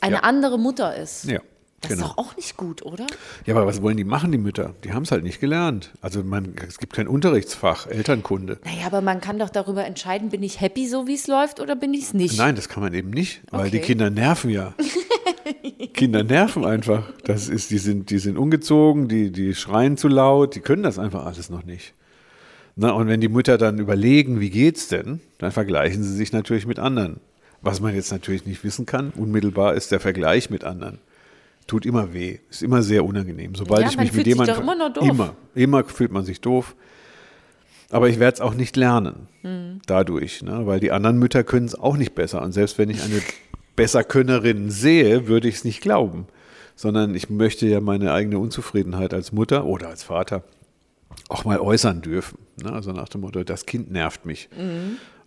eine 0.00 0.16
Ja. 0.16 0.20
andere 0.22 0.58
Mutter 0.58 0.94
ist. 0.96 1.24
Ja, 1.24 1.40
Das 1.82 1.90
genau. 1.92 2.02
ist 2.06 2.10
doch 2.12 2.18
auch 2.18 2.36
nicht 2.36 2.56
gut, 2.56 2.82
oder? 2.82 3.06
Ja, 3.46 3.54
aber 3.56 3.66
was 3.66 3.82
wollen 3.82 3.96
die 3.96 4.04
machen, 4.04 4.32
die 4.32 4.38
Mütter? 4.38 4.74
Die 4.84 4.92
haben 4.92 5.02
es 5.02 5.10
halt 5.12 5.24
nicht 5.24 5.40
gelernt. 5.40 5.90
Also 6.00 6.22
man, 6.22 6.54
es 6.68 6.78
gibt 6.78 6.92
kein 6.94 7.08
Unterrichtsfach, 7.08 7.86
Elternkunde. 7.86 8.58
Naja, 8.64 8.86
aber 8.86 9.00
man 9.00 9.20
kann 9.20 9.38
doch 9.38 9.50
darüber 9.50 9.84
entscheiden, 9.84 10.28
bin 10.30 10.42
ich 10.42 10.60
happy, 10.60 10.86
so 10.88 11.06
wie 11.06 11.14
es 11.14 11.26
läuft, 11.26 11.58
oder 11.60 11.76
bin 11.76 11.92
ich 11.94 12.02
es 12.02 12.14
nicht? 12.14 12.36
Nein, 12.38 12.54
das 12.54 12.68
kann 12.68 12.82
man 12.82 12.94
eben 12.94 13.10
nicht, 13.10 13.40
weil 13.50 13.70
die 13.70 13.78
Okay. 13.78 13.86
Kinder 13.86 14.10
nerven 14.10 14.50
ja. 14.50 14.74
Kinder 15.94 16.22
nerven 16.22 16.64
einfach. 16.64 17.04
Das 17.24 17.48
ist, 17.48 17.70
die 17.70 17.78
sind, 17.78 18.10
die 18.10 18.18
sind 18.18 18.38
ungezogen, 18.38 19.08
die, 19.08 19.30
die 19.32 19.54
schreien 19.54 19.96
zu 19.96 20.08
laut, 20.08 20.54
die 20.54 20.60
können 20.60 20.82
das 20.82 20.98
einfach 20.98 21.26
alles 21.26 21.50
noch 21.50 21.64
nicht. 21.64 21.94
Na, 22.80 22.92
und 22.92 23.08
wenn 23.08 23.20
die 23.20 23.28
Mütter 23.28 23.58
dann 23.58 23.78
überlegen, 23.78 24.40
wie 24.40 24.48
geht's 24.48 24.88
denn, 24.88 25.20
dann 25.36 25.52
vergleichen 25.52 26.02
sie 26.02 26.14
sich 26.14 26.32
natürlich 26.32 26.66
mit 26.66 26.78
anderen. 26.78 27.20
Was 27.60 27.78
man 27.80 27.94
jetzt 27.94 28.10
natürlich 28.10 28.46
nicht 28.46 28.64
wissen 28.64 28.86
kann, 28.86 29.10
unmittelbar 29.10 29.74
ist 29.74 29.92
der 29.92 30.00
Vergleich 30.00 30.48
mit 30.48 30.64
anderen. 30.64 30.98
Tut 31.66 31.84
immer 31.84 32.14
weh, 32.14 32.38
ist 32.48 32.62
immer 32.62 32.80
sehr 32.80 33.04
unangenehm. 33.04 33.54
Sobald 33.54 33.82
Ja, 33.82 33.90
ich 33.90 33.98
mich 33.98 34.14
mit 34.14 34.26
jemandem 34.26 34.62
immer 34.62 34.74
nur 34.76 34.88
doof. 34.88 35.06
immer, 35.06 35.36
immer 35.54 35.84
fühlt 35.84 36.10
man 36.10 36.24
sich 36.24 36.40
doof. 36.40 36.74
Aber 37.90 38.08
ich 38.08 38.18
werde 38.18 38.36
es 38.36 38.40
auch 38.40 38.54
nicht 38.54 38.76
lernen 38.76 39.26
dadurch, 39.86 40.42
ne? 40.42 40.62
weil 40.64 40.80
die 40.80 40.90
anderen 40.90 41.18
Mütter 41.18 41.44
können 41.44 41.66
es 41.66 41.74
auch 41.74 41.98
nicht 41.98 42.14
besser. 42.14 42.40
Und 42.40 42.52
selbst 42.52 42.78
wenn 42.78 42.88
ich 42.88 43.02
eine 43.02 43.20
Besserkönnerin 43.76 44.70
sehe, 44.70 45.28
würde 45.28 45.48
ich 45.48 45.56
es 45.56 45.64
nicht 45.64 45.82
glauben, 45.82 46.26
sondern 46.76 47.14
ich 47.14 47.28
möchte 47.28 47.66
ja 47.66 47.82
meine 47.82 48.14
eigene 48.14 48.38
Unzufriedenheit 48.38 49.12
als 49.12 49.32
Mutter 49.32 49.66
oder 49.66 49.88
als 49.88 50.02
Vater 50.02 50.44
auch 51.28 51.44
mal 51.44 51.58
äußern 51.60 52.02
dürfen. 52.02 52.38
Ne? 52.62 52.72
Also 52.72 52.92
nach 52.92 53.08
dem 53.08 53.22
Motto, 53.22 53.44
das 53.44 53.66
Kind 53.66 53.90
nervt 53.90 54.26
mich. 54.26 54.48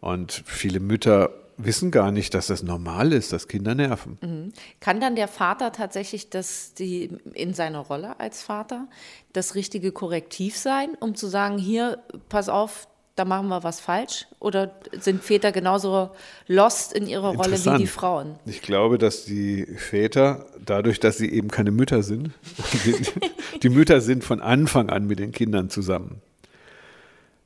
Und 0.02 0.44
viele 0.46 0.80
Mütter 0.80 1.32
wissen 1.58 1.92
gar 1.92 2.12
nicht, 2.12 2.34
dass 2.34 2.48
das 2.48 2.64
normal 2.64 3.14
ist, 3.14 3.32
dass 3.34 3.48
Kinder 3.48 3.76
nerven. 3.76 4.52
Kann 4.80 5.00
dann 5.00 5.16
der 5.16 5.28
Vater 5.28 5.72
tatsächlich 5.72 6.30
das, 6.30 6.74
die, 6.74 7.18
in 7.34 7.54
seiner 7.54 7.80
Rolle 7.80 8.20
als 8.20 8.42
Vater 8.42 8.88
das 9.34 9.56
richtige 9.56 9.92
Korrektiv 9.92 10.58
sein, 10.58 10.90
um 11.00 11.16
zu 11.16 11.28
sagen, 11.28 11.58
hier, 11.58 12.00
pass 12.30 12.50
auf, 12.50 12.88
da 13.16 13.26
machen 13.26 13.48
wir 13.48 13.64
was 13.64 13.80
falsch? 13.80 14.26
Oder 14.40 14.74
sind 15.00 15.24
Väter 15.24 15.52
genauso 15.52 16.10
lost 16.48 16.94
in 16.94 17.06
ihrer 17.06 17.36
Rolle 17.36 17.64
wie 17.64 17.78
die. 17.78 17.88
Frauen? 17.88 18.40
Ich 18.46 18.64
glaube, 18.64 18.98
dass 18.98 19.26
die 19.26 19.66
Väter, 19.78 20.48
dadurch, 20.66 21.00
dass 21.00 21.18
sie 21.18 21.32
eben 21.32 21.50
keine 21.50 21.70
Mütter 21.72 22.02
sind, 22.02 22.32
die, 23.64 23.70
Mütter 23.70 24.02
sind 24.02 24.24
von 24.24 24.42
Anfang 24.42 24.90
an 24.90 25.08
mit 25.08 25.20
den 25.20 25.32
Kindern 25.32 25.70
zusammen. 25.70 26.22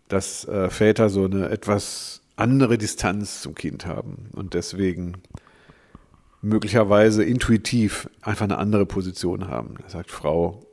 Dass 0.08 0.46
äh, 0.46 0.70
Väter 0.70 1.10
so 1.10 1.26
eine 1.26 1.50
etwas 1.50 2.22
andere 2.36 2.78
Distanz 2.78 3.42
zum 3.42 3.56
Kind 3.56 3.86
haben 3.86 4.30
und 4.34 4.54
deswegen 4.54 5.14
möglicherweise 6.42 7.24
intuitiv 7.24 8.10
einfach 8.22 8.46
eine 8.46 8.58
andere 8.58 8.86
Position 8.86 9.48
haben. 9.48 9.76
Da 9.82 9.90
sagt 9.90 10.12
Frau, 10.12 10.68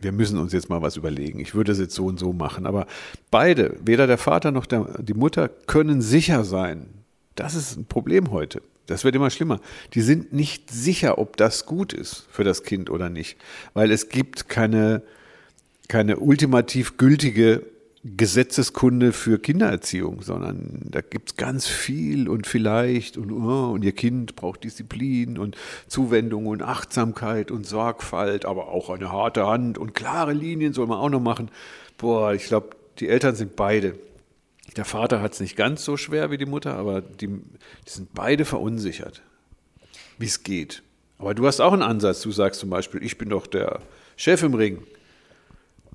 wir 0.00 0.12
müssen 0.12 0.38
uns 0.38 0.52
jetzt 0.52 0.68
mal 0.68 0.82
was 0.82 0.96
überlegen. 0.96 1.40
Ich 1.40 1.54
würde 1.54 1.72
es 1.72 1.78
jetzt 1.78 1.94
so 1.94 2.06
und 2.06 2.18
so 2.18 2.32
machen. 2.32 2.66
Aber 2.66 2.86
beide, 3.30 3.76
weder 3.84 4.06
der 4.06 4.18
Vater 4.18 4.50
noch 4.50 4.66
der, 4.66 5.00
die 5.00 5.14
Mutter, 5.14 5.48
können 5.48 6.02
sicher 6.02 6.44
sein. 6.44 6.86
Das 7.34 7.54
ist 7.54 7.76
ein 7.76 7.86
Problem 7.86 8.30
heute. 8.30 8.62
Das 8.88 9.04
wird 9.04 9.14
immer 9.14 9.30
schlimmer. 9.30 9.60
Die 9.92 10.00
sind 10.00 10.32
nicht 10.32 10.70
sicher, 10.70 11.18
ob 11.18 11.36
das 11.36 11.66
gut 11.66 11.92
ist 11.92 12.26
für 12.30 12.42
das 12.42 12.62
Kind 12.62 12.88
oder 12.88 13.10
nicht. 13.10 13.36
Weil 13.74 13.92
es 13.92 14.08
gibt 14.08 14.48
keine, 14.48 15.02
keine 15.88 16.16
ultimativ 16.16 16.96
gültige 16.96 17.66
Gesetzeskunde 18.16 19.12
für 19.12 19.38
Kindererziehung, 19.38 20.22
sondern 20.22 20.86
da 20.90 21.02
gibt 21.02 21.30
es 21.30 21.36
ganz 21.36 21.66
viel 21.66 22.30
und 22.30 22.46
vielleicht 22.46 23.18
und, 23.18 23.30
oh, 23.30 23.72
und 23.72 23.84
ihr 23.84 23.92
Kind 23.92 24.36
braucht 24.36 24.64
Disziplin 24.64 25.36
und 25.36 25.56
Zuwendung 25.86 26.46
und 26.46 26.62
Achtsamkeit 26.62 27.50
und 27.50 27.66
Sorgfalt, 27.66 28.46
aber 28.46 28.68
auch 28.68 28.88
eine 28.88 29.12
harte 29.12 29.46
Hand 29.46 29.76
und 29.76 29.94
klare 29.94 30.32
Linien 30.32 30.72
soll 30.72 30.86
man 30.86 30.98
auch 30.98 31.10
noch 31.10 31.20
machen. 31.20 31.50
Boah, 31.98 32.32
ich 32.32 32.46
glaube, 32.46 32.70
die 33.00 33.08
Eltern 33.08 33.34
sind 33.34 33.54
beide. 33.54 33.98
Der 34.76 34.84
Vater 34.84 35.20
hat 35.22 35.32
es 35.32 35.40
nicht 35.40 35.56
ganz 35.56 35.84
so 35.84 35.96
schwer 35.96 36.30
wie 36.30 36.38
die 36.38 36.46
Mutter, 36.46 36.74
aber 36.76 37.00
die, 37.00 37.26
die 37.26 37.40
sind 37.90 38.14
beide 38.14 38.44
verunsichert, 38.44 39.22
wie 40.18 40.26
es 40.26 40.42
geht. 40.42 40.82
Aber 41.18 41.34
du 41.34 41.46
hast 41.46 41.60
auch 41.60 41.72
einen 41.72 41.82
Ansatz. 41.82 42.20
Du 42.20 42.30
sagst 42.30 42.60
zum 42.60 42.70
Beispiel, 42.70 43.02
ich 43.02 43.18
bin 43.18 43.28
doch 43.28 43.46
der 43.46 43.80
Chef 44.16 44.42
im 44.42 44.54
Ring. 44.54 44.82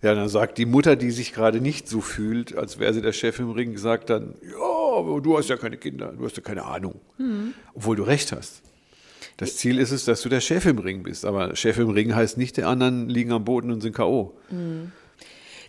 Ja, 0.02 0.14
dann 0.16 0.28
sagt 0.28 0.58
die 0.58 0.66
Mutter, 0.66 0.98
die 0.98 1.12
sich 1.12 1.32
gerade 1.34 1.62
nicht 1.62 1.88
so 1.88 2.02
fühlt, 2.02 2.58
als 2.58 2.78
wäre 2.78 2.94
sie 2.94 3.02
der 3.02 3.14
Chef 3.14 3.40
im 3.40 3.52
Ring, 3.52 3.78
sagt 3.78 4.10
dann, 4.10 4.36
ja, 4.42 4.98
aber 4.98 5.22
du 5.22 5.38
hast 5.38 5.50
ja 5.50 5.56
keine 5.56 5.78
Kinder, 5.78 6.12
du 6.12 6.26
hast 6.26 6.36
ja 6.36 6.44
keine 6.44 6.66
Ahnung. 6.66 7.00
Obwohl 7.74 7.96
du 7.96 8.04
recht 8.04 8.34
hast. 8.34 8.62
Das 9.38 9.56
Ziel 9.56 9.80
ist 9.80 9.92
es, 9.92 10.04
dass 10.04 10.22
du 10.22 10.28
der 10.28 10.42
Chef 10.42 10.66
im 10.66 10.78
Ring 10.80 11.04
bist. 11.04 11.24
Aber 11.24 11.56
Chef 11.56 11.78
im 11.78 11.90
Ring 11.90 12.14
heißt 12.14 12.38
nicht, 12.38 12.58
die 12.58 12.64
anderen 12.64 13.08
liegen 13.08 13.32
am 13.32 13.46
Boden 13.46 13.72
und 13.72 13.80
sind 13.80 13.96
K.O. 13.96 14.38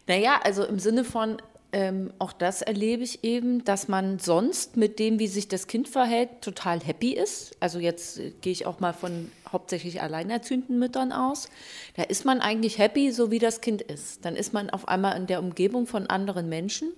Naja, 0.09 0.41
also 0.43 0.65
im 0.65 0.81
Sinne 0.81 1.05
von, 1.05 1.41
ähm, 1.75 2.13
auch 2.21 2.33
das 2.33 2.63
erlebe 2.63 3.03
ich 3.03 3.25
eben, 3.25 3.65
dass 3.65 3.89
man 3.89 4.21
sonst 4.21 4.77
mit 4.77 5.01
dem, 5.01 5.19
wie 5.19 5.27
sich 5.27 5.49
das 5.49 5.67
Kind 5.67 5.89
verhält, 5.89 6.41
total 6.41 6.79
happy 6.79 7.15
ist. 7.15 7.57
Also 7.59 7.81
jetzt 7.81 8.21
äh, 8.21 8.31
gehe 8.43 8.53
ich 8.53 8.65
auch 8.65 8.79
mal 8.79 8.93
von 8.93 9.33
hauptsächlich 9.51 10.01
alleinerziehenden 10.01 10.79
Müttern 10.79 11.11
aus. 11.11 11.49
Da 11.97 12.05
ist 12.05 12.25
man 12.25 12.41
eigentlich 12.41 12.79
happy, 12.79 13.11
so 13.11 13.33
wie 13.33 13.41
das 13.41 13.61
Kind 13.61 13.83
ist. 13.83 14.25
Dann 14.25 14.37
ist 14.37 14.53
man 14.53 14.71
auf 14.71 14.87
einmal 14.87 15.17
in 15.17 15.27
der 15.27 15.41
Umgebung 15.41 15.89
von 15.89 16.07
anderen 16.07 16.49
Menschen, 16.49 16.93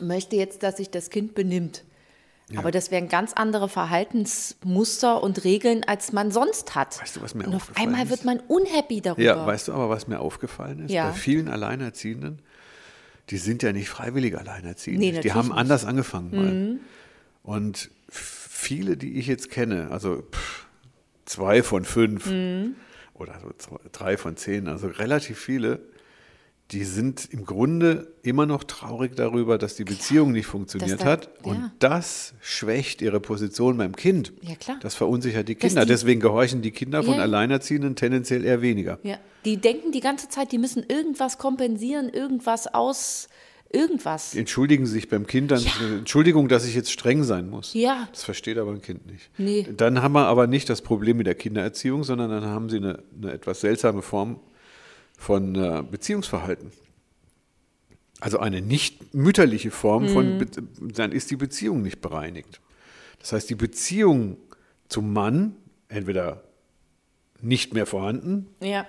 möchte 0.00 0.34
jetzt, 0.34 0.64
dass 0.64 0.78
sich 0.78 0.90
das 0.90 1.08
Kind 1.10 1.36
benimmt. 1.36 1.84
Aber 2.56 2.70
das 2.70 2.90
wären 2.90 3.08
ganz 3.08 3.32
andere 3.32 3.68
Verhaltensmuster 3.68 5.22
und 5.22 5.44
Regeln, 5.44 5.82
als 5.84 6.12
man 6.12 6.30
sonst 6.30 6.74
hat. 6.74 7.00
Weißt 7.00 7.16
du, 7.16 7.22
was 7.22 7.34
mir 7.34 7.46
und 7.46 7.54
auf 7.54 7.62
aufgefallen 7.62 7.88
einmal 7.88 8.04
ist? 8.04 8.10
wird 8.10 8.24
man 8.24 8.40
unhappy 8.40 9.00
darüber. 9.00 9.22
Ja, 9.22 9.46
weißt 9.46 9.68
du 9.68 9.72
aber, 9.72 9.88
was 9.88 10.08
mir 10.08 10.20
aufgefallen 10.20 10.84
ist? 10.84 10.90
Ja. 10.90 11.08
Bei 11.08 11.12
vielen 11.14 11.48
Alleinerziehenden, 11.48 12.40
die 13.30 13.38
sind 13.38 13.62
ja 13.62 13.72
nicht 13.72 13.88
freiwillig 13.88 14.36
alleinerziehend. 14.38 14.98
Nee, 14.98 15.20
die 15.20 15.32
haben 15.32 15.48
nicht. 15.48 15.56
anders 15.56 15.84
angefangen 15.84 16.30
mal. 16.30 16.80
Und 17.42 17.90
viele, 18.08 18.96
die 18.96 19.18
ich 19.18 19.26
jetzt 19.26 19.50
kenne, 19.50 19.90
also 19.90 20.22
pff, 20.22 20.66
zwei 21.24 21.62
von 21.62 21.84
fünf 21.84 22.26
oder 23.14 23.40
so 23.40 23.52
zwei, 23.56 23.76
drei 23.92 24.16
von 24.16 24.36
zehn, 24.36 24.68
also 24.68 24.88
relativ 24.88 25.38
viele, 25.38 25.80
die 26.70 26.84
sind 26.84 27.28
im 27.30 27.44
Grunde 27.44 28.12
immer 28.22 28.46
noch 28.46 28.64
traurig 28.64 29.14
darüber, 29.16 29.58
dass 29.58 29.76
die 29.76 29.84
Beziehung 29.84 30.32
nicht 30.32 30.46
funktioniert 30.46 31.02
da- 31.02 31.04
hat. 31.06 31.28
Und 31.42 31.56
ja. 31.56 31.72
das 31.78 32.32
schwächt 32.40 33.02
ihre 33.02 33.20
Position 33.20 33.76
beim 33.76 33.94
Kind. 33.94 34.32
Ja, 34.40 34.54
klar. 34.54 34.78
Das 34.80 34.94
verunsichert 34.94 35.46
die 35.48 35.54
Kinder. 35.56 35.82
die- 35.82 35.88
Deswegen 35.88 36.20
gehorchen 36.20 36.62
die 36.62 36.70
Kinder 36.70 37.02
von 37.02 37.12
Ja, 37.12 37.18
ja. 37.18 37.22
Alleinerziehenden 37.24 37.96
tendenziell 37.96 38.44
eher 38.44 38.62
weniger. 38.62 38.98
Ja, 39.02 39.18
die 39.44 39.58
denken 39.58 39.92
die 39.92 40.00
ganze 40.00 40.28
Zeit, 40.30 40.52
die 40.52 40.58
müssen 40.58 40.82
irgendwas 40.88 41.36
kompensieren, 41.36 42.08
irgendwas 42.08 42.66
aus, 42.72 43.28
irgendwas. 43.70 44.34
entschuldigen 44.34 44.86
sich 44.86 45.08
beim 45.10 45.26
Kind 45.26 45.50
dann, 45.50 45.62
Entschuldigung, 45.98 46.48
dass 46.48 46.64
ich 46.66 46.74
jetzt 46.74 46.90
streng 46.92 47.24
sein 47.24 47.50
muss. 47.50 47.74
Ja. 47.74 48.08
Das 48.12 48.24
versteht 48.24 48.56
aber 48.56 48.70
ein 48.72 48.80
Kind 48.80 49.06
nicht. 49.06 49.30
Nee. 49.36 49.66
Dann 49.76 50.00
haben 50.02 50.12
wir 50.14 50.26
aber 50.26 50.46
nicht 50.46 50.70
das 50.70 50.80
Problem 50.80 51.18
mit 51.18 51.26
der 51.26 51.34
Kindererziehung, 51.34 52.04
sondern 52.04 52.30
dann 52.30 52.44
haben 52.46 52.70
sie 52.70 52.78
eine, 52.78 53.02
eine 53.20 53.32
etwas 53.32 53.60
seltsame 53.60 54.00
Form 54.00 54.40
von 55.16 55.54
äh, 55.54 55.82
Beziehungsverhalten. 55.90 56.72
Also 58.20 58.38
eine 58.38 58.62
nicht 58.62 59.14
mütterliche 59.14 59.70
Form 59.70 60.04
Mhm. 60.04 60.08
von, 60.08 60.38
Be 60.38 60.46
dann 60.92 61.12
ist 61.12 61.30
die 61.30 61.36
Beziehung 61.36 61.82
nicht 61.82 62.00
bereinigt. 62.00 62.60
Das 63.18 63.32
heißt, 63.32 63.50
die 63.50 63.54
Beziehung 63.54 64.36
zum 64.88 65.12
Mann 65.12 65.56
entweder 65.88 66.42
nicht 67.40 67.74
mehr 67.74 67.86
vorhanden 67.86 68.46
Ja, 68.62 68.86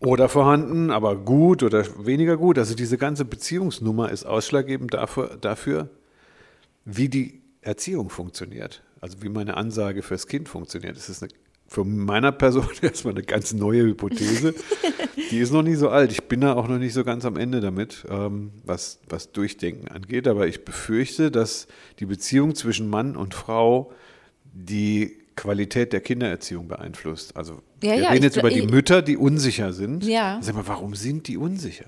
oder 0.00 0.28
vorhanden, 0.28 0.90
aber 0.90 1.16
gut 1.16 1.62
oder 1.62 1.84
weniger 2.04 2.36
gut. 2.36 2.58
Also 2.58 2.74
diese 2.74 2.98
ganze 2.98 3.24
Beziehungsnummer 3.24 4.10
ist 4.10 4.24
ausschlaggebend 4.24 4.94
dafür, 4.94 5.36
dafür 5.40 5.90
wie 6.84 7.08
die 7.08 7.40
Erziehung 7.60 8.10
funktioniert. 8.10 8.82
Also 9.00 9.22
wie 9.22 9.28
meine 9.28 9.56
Ansage 9.56 10.02
fürs 10.02 10.26
Kind 10.26 10.48
funktioniert. 10.48 10.96
Das 10.96 11.08
ist 11.08 11.22
eine, 11.22 11.32
von 11.72 11.96
meiner 11.96 12.32
Person 12.32 12.68
erstmal 12.82 13.14
eine 13.14 13.22
ganz 13.22 13.52
neue 13.54 13.82
Hypothese. 13.82 14.54
die 15.30 15.38
ist 15.38 15.52
noch 15.52 15.62
nicht 15.62 15.78
so 15.78 15.88
alt. 15.88 16.12
Ich 16.12 16.24
bin 16.24 16.42
da 16.42 16.52
auch 16.54 16.68
noch 16.68 16.78
nicht 16.78 16.92
so 16.92 17.02
ganz 17.02 17.24
am 17.24 17.36
Ende 17.36 17.60
damit, 17.60 18.04
ähm, 18.10 18.52
was, 18.64 19.00
was 19.08 19.32
Durchdenken 19.32 19.88
angeht. 19.88 20.28
Aber 20.28 20.46
ich 20.46 20.64
befürchte, 20.64 21.30
dass 21.30 21.66
die 21.98 22.06
Beziehung 22.06 22.54
zwischen 22.54 22.90
Mann 22.90 23.16
und 23.16 23.34
Frau 23.34 23.92
die 24.44 25.16
Qualität 25.34 25.94
der 25.94 26.02
Kindererziehung 26.02 26.68
beeinflusst. 26.68 27.36
Also 27.36 27.62
Ja, 27.82 27.92
wir 27.92 28.02
ja, 28.02 28.08
reden 28.10 28.16
ich 28.18 28.22
jetzt 28.24 28.36
über 28.36 28.50
die 28.50 28.62
Mütter, 28.62 29.00
die 29.00 29.16
unsicher 29.16 29.72
sind. 29.72 30.04
Ja. 30.04 30.38
Sag 30.42 30.54
mal, 30.54 30.68
warum 30.68 30.94
sind 30.94 31.26
die 31.26 31.38
unsicher? 31.38 31.86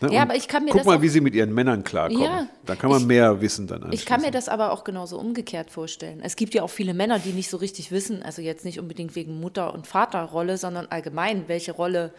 Ne? 0.00 0.08
Ja, 0.12 0.22
Und 0.22 0.28
aber 0.30 0.36
ich 0.36 0.48
kann 0.48 0.64
mir 0.64 0.70
Guck 0.72 0.80
das 0.80 0.86
mal, 0.86 0.96
auch- 0.98 1.02
wie 1.02 1.08
sie 1.08 1.20
mit 1.20 1.34
ihren 1.34 1.52
Männern 1.54 1.84
klarkommen. 1.84 2.22
Ja, 2.22 2.46
da 2.64 2.76
kann 2.76 2.90
man 2.90 3.00
ich- 3.02 3.06
mehr 3.06 3.40
Wissen 3.40 3.66
dann 3.66 3.90
ich 3.92 4.04
kann 4.06 4.20
mir 4.20 4.30
das 4.30 4.48
aber 4.48 4.72
auch 4.72 4.84
genauso 4.84 5.18
umgekehrt 5.18 5.70
vorstellen. 5.70 6.20
Es 6.22 6.36
gibt 6.36 6.54
ja 6.54 6.62
auch 6.62 6.70
viele 6.70 6.92
Männer, 6.94 7.18
die 7.18 7.32
nicht 7.32 7.48
so 7.50 7.56
richtig 7.56 7.90
wissen, 7.92 8.22
also 8.22 8.42
jetzt 8.42 8.64
nicht 8.64 8.78
unbedingt 8.78 9.14
wegen 9.16 9.40
Mutter- 9.40 9.72
und 9.74 9.86
Vaterrolle, 9.86 10.58
sondern 10.58 10.86
allgemein, 10.90 11.44
welche 11.48 11.72
Rolle 11.72 12.12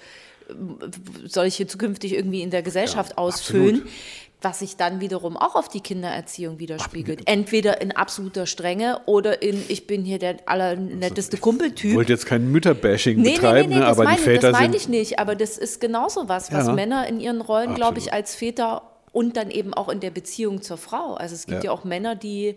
soll 1.25 1.45
ich 1.45 1.55
hier 1.55 1.67
zukünftig 1.67 2.13
irgendwie 2.13 2.41
in 2.41 2.49
der 2.49 2.61
Gesellschaft 2.61 3.11
Ja, 3.11 3.17
ausfüllen, 3.17 3.75
absolut. 3.77 3.91
was 4.41 4.59
sich 4.59 4.75
dann 4.77 4.99
wiederum 5.01 5.35
auch 5.35 5.55
auf 5.55 5.67
die 5.67 5.81
Kindererziehung 5.81 6.59
widerspiegelt. 6.59 7.21
Entweder 7.25 7.81
in 7.81 7.91
absoluter 7.91 8.45
Strenge 8.45 9.01
oder 9.05 9.41
in, 9.41 9.61
ich 9.67 9.87
bin 9.87 10.03
hier 10.05 10.19
der 10.19 10.37
allernetteste 10.45 11.37
Ich 11.37 11.41
Kumpeltyp. 11.41 11.95
wollte 11.95 12.13
jetzt 12.13 12.25
kein 12.25 12.51
Mütterbashing 12.51 13.17
Nee, 13.17 13.21
nee, 13.23 13.29
nee, 13.29 13.35
betreiben, 13.35 13.69
nee, 13.69 13.75
ne? 13.75 13.81
das 13.81 13.97
aber 13.99 14.11
die 14.11 14.21
Väter 14.21 14.51
das 14.51 14.59
meine 14.59 14.73
sind 14.73 14.75
ich 14.81 14.89
nicht. 14.89 15.19
Aber 15.19 15.35
das 15.35 15.57
ist 15.57 15.81
genauso 15.81 16.29
was, 16.29 16.51
was 16.53 16.67
Ja. 16.67 16.73
Männer 16.73 17.07
in 17.07 17.19
ihren 17.19 17.41
Rollen, 17.41 17.73
glaube 17.75 17.97
ich, 17.99 18.13
als 18.13 18.35
Väter 18.35 18.83
und 19.11 19.35
dann 19.37 19.49
eben 19.51 19.73
auch 19.73 19.89
in 19.89 19.99
der 19.99 20.11
Beziehung 20.11 20.61
zur 20.61 20.77
Frau. 20.77 21.15
Also 21.15 21.33
es 21.33 21.47
gibt 21.47 21.63
ja, 21.63 21.71
Ja. 21.71 21.77
auch 21.77 21.83
Männer, 21.83 22.15
die, 22.15 22.55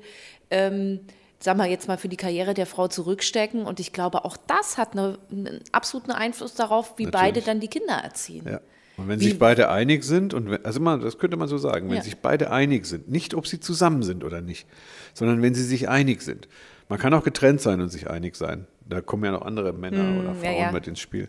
ähm, 0.51 1.01
sagen 1.43 1.59
wir 1.59 1.67
jetzt 1.67 1.89
mal, 1.89 1.97
für 1.99 2.09
die 2.09 2.17
Karriere 2.17 2.53
der 2.55 2.67
Frau 2.67 2.89
zurückstecken. 2.89 3.63
Und 3.65 3.81
ich 3.81 3.93
glaube, 3.93 4.25
auch 4.25 4.37
das 4.47 4.77
hat 4.79 4.93
eine, 4.93 5.19
einen 5.31 5.61
absoluten 5.73 6.13
Einfluss 6.13 6.55
darauf, 6.55 6.95
wie 6.99 7.05
beide 7.07 7.27
Natürlich. 7.41 7.45
dann 7.47 7.61
die 7.61 7.69
Kinder 7.69 7.95
erziehen. 7.95 8.45
Ja. 8.47 8.61
Und 8.99 9.09
wenn 9.09 9.21
Wie- 9.21 9.25
sich 9.25 9.39
beide 9.39 9.71
einig 9.71 10.05
sind, 10.05 10.35
und 10.35 10.51
wenn, 10.51 10.65
also 10.65 10.79
man, 10.81 11.01
das 11.01 11.17
könnte 11.19 11.39
man 11.39 11.49
so 11.49 11.57
sagen, 11.57 11.89
wenn 11.89 11.97
Ja. 11.97 12.03
sich 12.03 12.19
beide 12.19 12.51
einig 12.51 12.85
sind, 12.87 13.09
nicht 13.09 13.33
ob 13.35 13.47
sie 13.47 13.59
zusammen 13.59 14.03
sind 14.03 14.25
oder 14.25 14.43
nicht, 14.43 14.67
sondern 15.15 15.41
wenn 15.41 15.55
sie 15.55 15.65
sich 15.65 15.89
einig 15.89 16.21
sind. 16.21 16.49
Man 16.91 16.99
kann 16.99 17.15
auch 17.15 17.25
getrennt 17.25 17.61
sein 17.63 17.81
und 17.81 17.89
sich 17.89 18.11
einig 18.11 18.37
sein. 18.37 18.67
Da 18.87 19.01
kommen 19.01 19.25
ja 19.25 19.31
noch 19.31 19.43
andere 19.43 19.73
Männer 19.73 20.01
oder 20.21 20.31
Hm, 20.31 20.43
ja, 20.43 20.51
Frauen 20.51 20.61
ja. 20.61 20.73
mit 20.73 20.87
ins 20.87 21.01
Spiel. 21.01 21.29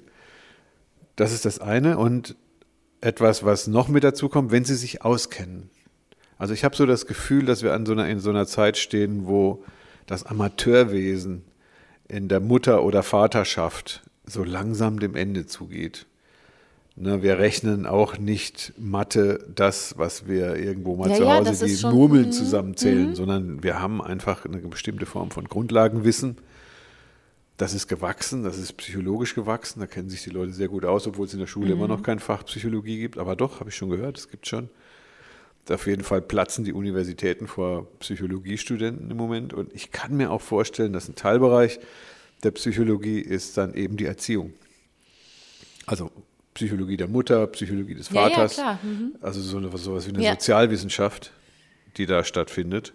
Das 1.16 1.32
ist 1.32 1.46
das 1.46 1.60
eine. 1.60 1.98
Und 1.98 2.36
etwas, 3.00 3.44
was 3.46 3.68
noch 3.68 3.88
mit 3.88 4.04
dazu 4.04 4.28
kommt, 4.28 4.52
wenn 4.52 4.66
sie 4.66 4.76
sich 4.76 5.04
auskennen. 5.04 5.70
Also 6.38 6.54
ich 6.54 6.64
habe 6.66 6.76
so 6.76 6.86
das 6.86 7.06
Gefühl, 7.06 7.46
dass 7.46 7.64
wir 7.64 7.74
an 7.74 7.86
so 7.86 7.94
einer, 7.94 8.08
in 8.10 8.20
so 8.20 8.32
einer 8.32 8.48
Zeit 8.48 8.78
stehen, 8.78 9.28
wo 9.28 9.64
das 10.12 10.26
Amateurwesen 10.26 11.44
in 12.10 12.28
der 12.28 12.42
Mutter- 12.42 12.84
oder 12.84 13.02
Vaterschaft 13.02 14.04
so 14.26 14.44
langsam 14.44 15.00
dem 15.00 15.16
Ende 15.16 15.46
zugeht. 15.46 16.06
Ne, 16.98 17.24
wir 17.24 17.40
rechnen 17.40 17.86
auch 17.86 18.18
nicht 18.18 18.74
Mathe, 18.78 19.46
das, 19.56 19.98
was 19.98 20.28
wir 20.28 20.58
irgendwo 20.58 20.98
mal 20.98 21.10
Ja, 21.10 21.16
zu 21.16 21.24
ja, 21.24 21.36
Hause 21.36 21.66
das 21.66 21.82
die 21.82 21.88
Murmeln 21.88 22.26
mhm, 22.26 22.32
zusammenzählen, 22.34 23.16
sondern 23.16 23.64
wir 23.64 23.80
haben 23.80 24.02
einfach 24.02 24.46
eine 24.46 24.58
bestimmte 24.58 25.06
Form 25.06 25.32
von 25.32 25.46
Grundlagenwissen. 25.46 26.38
Das 27.56 27.74
ist 27.74 27.88
gewachsen, 27.88 28.44
das 28.44 28.58
ist 28.58 28.74
psychologisch 28.74 29.34
gewachsen, 29.34 29.80
da 29.80 29.88
kennen 29.88 30.10
sich 30.10 30.24
die 30.24 30.30
Leute 30.30 30.52
sehr 30.52 30.68
gut 30.68 30.84
aus, 30.84 31.08
obwohl 31.08 31.28
es 31.28 31.34
in 31.34 31.40
der 31.40 31.48
Schule 31.48 31.72
immer 31.72 31.88
noch 31.88 32.04
kein 32.04 32.20
Fach 32.20 32.44
Psychologie 32.46 33.00
gibt. 33.00 33.18
Aber 33.18 33.38
doch, 33.38 33.62
habe 33.62 33.70
ich 33.70 33.78
schon 33.78 33.90
gehört, 33.90 34.18
es 34.18 34.28
gibt 34.28 34.46
schon. 34.46 34.70
Auf 35.70 35.88
jeden 35.88 36.04
Fall 36.04 36.22
platzen 36.22 36.66
die 36.66 36.74
Universitäten 36.74 37.48
vor 37.48 37.88
Psychologiestudenten 38.00 39.10
im 39.12 39.18
Moment. 39.18 39.54
Und 39.54 39.74
ich 39.74 39.92
kann 39.92 40.18
mir 40.18 40.32
auch 40.32 40.42
vorstellen, 40.42 40.92
dass 40.94 41.08
ein 41.08 41.16
Teilbereich 41.16 41.80
der 42.44 42.52
Psychologie 42.52 43.20
ist 43.20 43.58
dann 43.58 43.74
eben 43.74 43.98
die 43.98 44.06
Erziehung. 44.06 44.54
Also 45.86 46.12
Psychologie 46.54 46.98
der 46.98 47.08
Mutter, 47.08 47.48
Psychologie 47.48 47.96
des 47.96 48.10
Ja, 48.10 48.28
ja, 48.28 48.30
Vaters. 48.36 48.54
klar, 48.56 48.80
mhm. 48.84 49.16
Also 49.22 49.42
so 49.42 49.58
eine, 49.58 49.76
sowas 49.78 50.08
wie 50.08 50.14
eine 50.14 50.24
Ja. 50.24 50.32
Sozialwissenschaft, 50.34 51.32
die 51.98 52.06
da 52.06 52.24
stattfindet, 52.24 52.94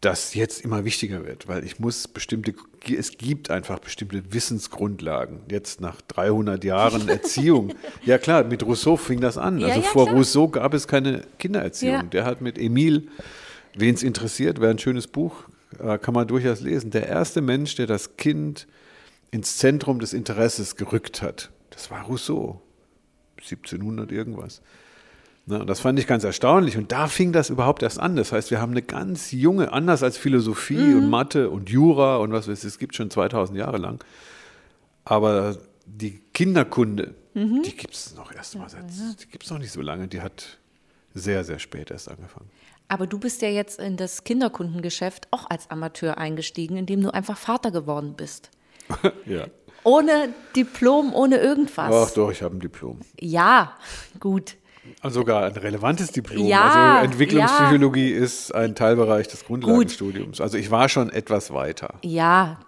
das 0.00 0.34
jetzt 0.34 0.64
immer 0.64 0.84
wichtiger 0.84 1.26
wird, 1.26 1.46
weil 1.46 1.64
ich 1.64 1.78
muss 1.78 2.08
bestimmte, 2.08 2.54
es 2.96 3.18
gibt 3.18 3.50
einfach 3.50 3.80
bestimmte 3.80 4.32
Wissensgrundlagen. 4.32 5.40
Jetzt 5.50 5.80
nach 5.80 6.00
300 6.00 6.64
Jahren 6.64 7.08
Erziehung. 7.08 7.74
ja 8.04 8.16
klar, 8.16 8.44
mit 8.44 8.64
Rousseau 8.64 8.96
fing 8.96 9.20
das 9.20 9.36
an. 9.36 9.58
Ja, 9.58 9.68
also 9.68 9.80
ja, 9.80 9.86
vor 9.86 10.06
klar. 10.06 10.16
Rousseau 10.16 10.48
gab 10.48 10.72
es 10.72 10.88
keine 10.88 11.22
Kindererziehung. 11.38 11.94
Ja. 11.94 12.02
Der 12.04 12.24
hat 12.24 12.40
mit 12.40 12.58
Emile, 12.58 13.02
wen 13.74 13.94
es 13.94 14.02
interessiert, 14.02 14.60
wäre 14.60 14.70
ein 14.70 14.78
schönes 14.78 15.06
Buch, 15.06 15.44
äh, 15.78 15.98
kann 15.98 16.14
man 16.14 16.26
durchaus 16.26 16.60
lesen. 16.60 16.90
Der 16.90 17.06
erste 17.06 17.42
Mensch, 17.42 17.74
der 17.74 17.86
das 17.86 18.16
Kind 18.16 18.66
ins 19.30 19.58
Zentrum 19.58 19.98
des 19.98 20.14
Interesses 20.14 20.76
gerückt 20.76 21.20
hat, 21.20 21.50
das 21.70 21.90
war 21.90 22.04
Rousseau. 22.04 22.62
1700 23.38 24.12
irgendwas. 24.12 24.60
Ne, 25.50 25.58
und 25.58 25.66
das 25.66 25.80
fand 25.80 25.98
ich 25.98 26.06
ganz 26.06 26.22
erstaunlich. 26.22 26.76
Und 26.76 26.92
da 26.92 27.08
fing 27.08 27.32
das 27.32 27.50
überhaupt 27.50 27.82
erst 27.82 27.98
an. 27.98 28.14
Das 28.14 28.30
heißt, 28.30 28.52
wir 28.52 28.60
haben 28.60 28.70
eine 28.70 28.82
ganz 28.82 29.32
junge, 29.32 29.72
anders 29.72 30.04
als 30.04 30.16
Philosophie 30.16 30.94
und 30.94 31.10
Mathe 31.10 31.50
und 31.50 31.68
Jura 31.68 32.18
und 32.18 32.32
was 32.32 32.46
weiß 32.46 32.60
ich, 32.60 32.68
es 32.68 32.78
gibt 32.78 32.94
schon 32.94 33.10
2000 33.10 33.58
Jahre 33.58 33.78
lang. 33.78 34.02
Aber 35.04 35.56
die 35.86 36.20
Kinderkunde, 36.32 37.14
die 37.34 37.76
gibt 37.76 37.94
es 37.94 38.14
noch 38.14 38.32
erst 38.32 38.56
mal 38.56 38.68
seit, 38.68 38.84
die 39.20 39.26
gibt 39.28 39.44
es 39.44 39.50
noch 39.50 39.58
nicht 39.58 39.72
so 39.72 39.80
lange. 39.80 40.06
Die 40.06 40.20
hat 40.20 40.58
sehr, 41.14 41.42
sehr 41.42 41.58
spät 41.58 41.90
erst 41.90 42.08
angefangen. 42.08 42.48
Aber 42.86 43.08
du 43.08 43.18
bist 43.18 43.42
ja 43.42 43.48
jetzt 43.48 43.80
in 43.80 43.96
das 43.96 44.22
Kinderkundengeschäft 44.22 45.28
auch 45.32 45.50
als 45.50 45.68
Amateur 45.70 46.18
eingestiegen, 46.18 46.76
indem 46.76 47.02
du 47.02 47.12
einfach 47.12 47.36
Vater 47.36 47.70
geworden 47.70 48.14
bist. 48.16 48.50
Ja. 49.26 49.46
Ohne 49.82 50.34
Diplom, 50.54 51.14
ohne 51.14 51.38
irgendwas. 51.38 51.90
Ach 51.90 52.10
doch, 52.12 52.30
ich 52.30 52.42
habe 52.42 52.56
ein 52.56 52.60
Diplom. 52.60 53.00
Ja, 53.18 53.76
gut. 54.20 54.56
Also 55.00 55.20
sogar 55.20 55.44
ein 55.44 55.52
relevantes 55.52 56.10
Diplom. 56.12 56.46
Ja, 56.46 56.98
also 56.98 57.06
Entwicklungspsychologie 57.06 58.10
ist 58.10 58.54
ein 58.54 58.74
Teilbereich 58.74 59.28
des 59.28 59.44
Grundlagenstudiums. 59.44 60.40
Also 60.40 60.56
ich 60.56 60.70
war 60.70 60.88
schon 60.88 61.10
etwas 61.10 61.52
weiter 61.52 61.94
Ja, 62.02 62.60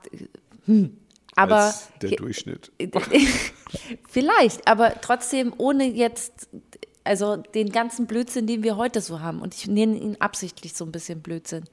hm. 0.67 0.97
aber 1.35 1.57
als 1.57 1.89
der 2.01 2.11
Durchschnitt. 2.11 2.71
vielleicht, 4.09 4.69
aber 4.69 5.01
trotzdem 5.01 5.55
ohne 5.57 5.85
jetzt, 5.85 6.49
also 7.05 7.37
den 7.37 7.73
ganzen 7.73 8.07
Blödsinn, 8.07 8.47
den 8.47 8.63
wir 8.63 8.77
heute 8.77 9.01
so 9.01 9.21
haben. 9.21 9.41
Und 9.41 9.55
ich 9.55 9.67
nenne 9.67 9.97
ihn 9.97 10.17
absichtlich 10.21 10.75
so 10.75 10.85
ein 10.85 10.93
bisschen 10.93 11.23
Blödsinn. 11.23 11.65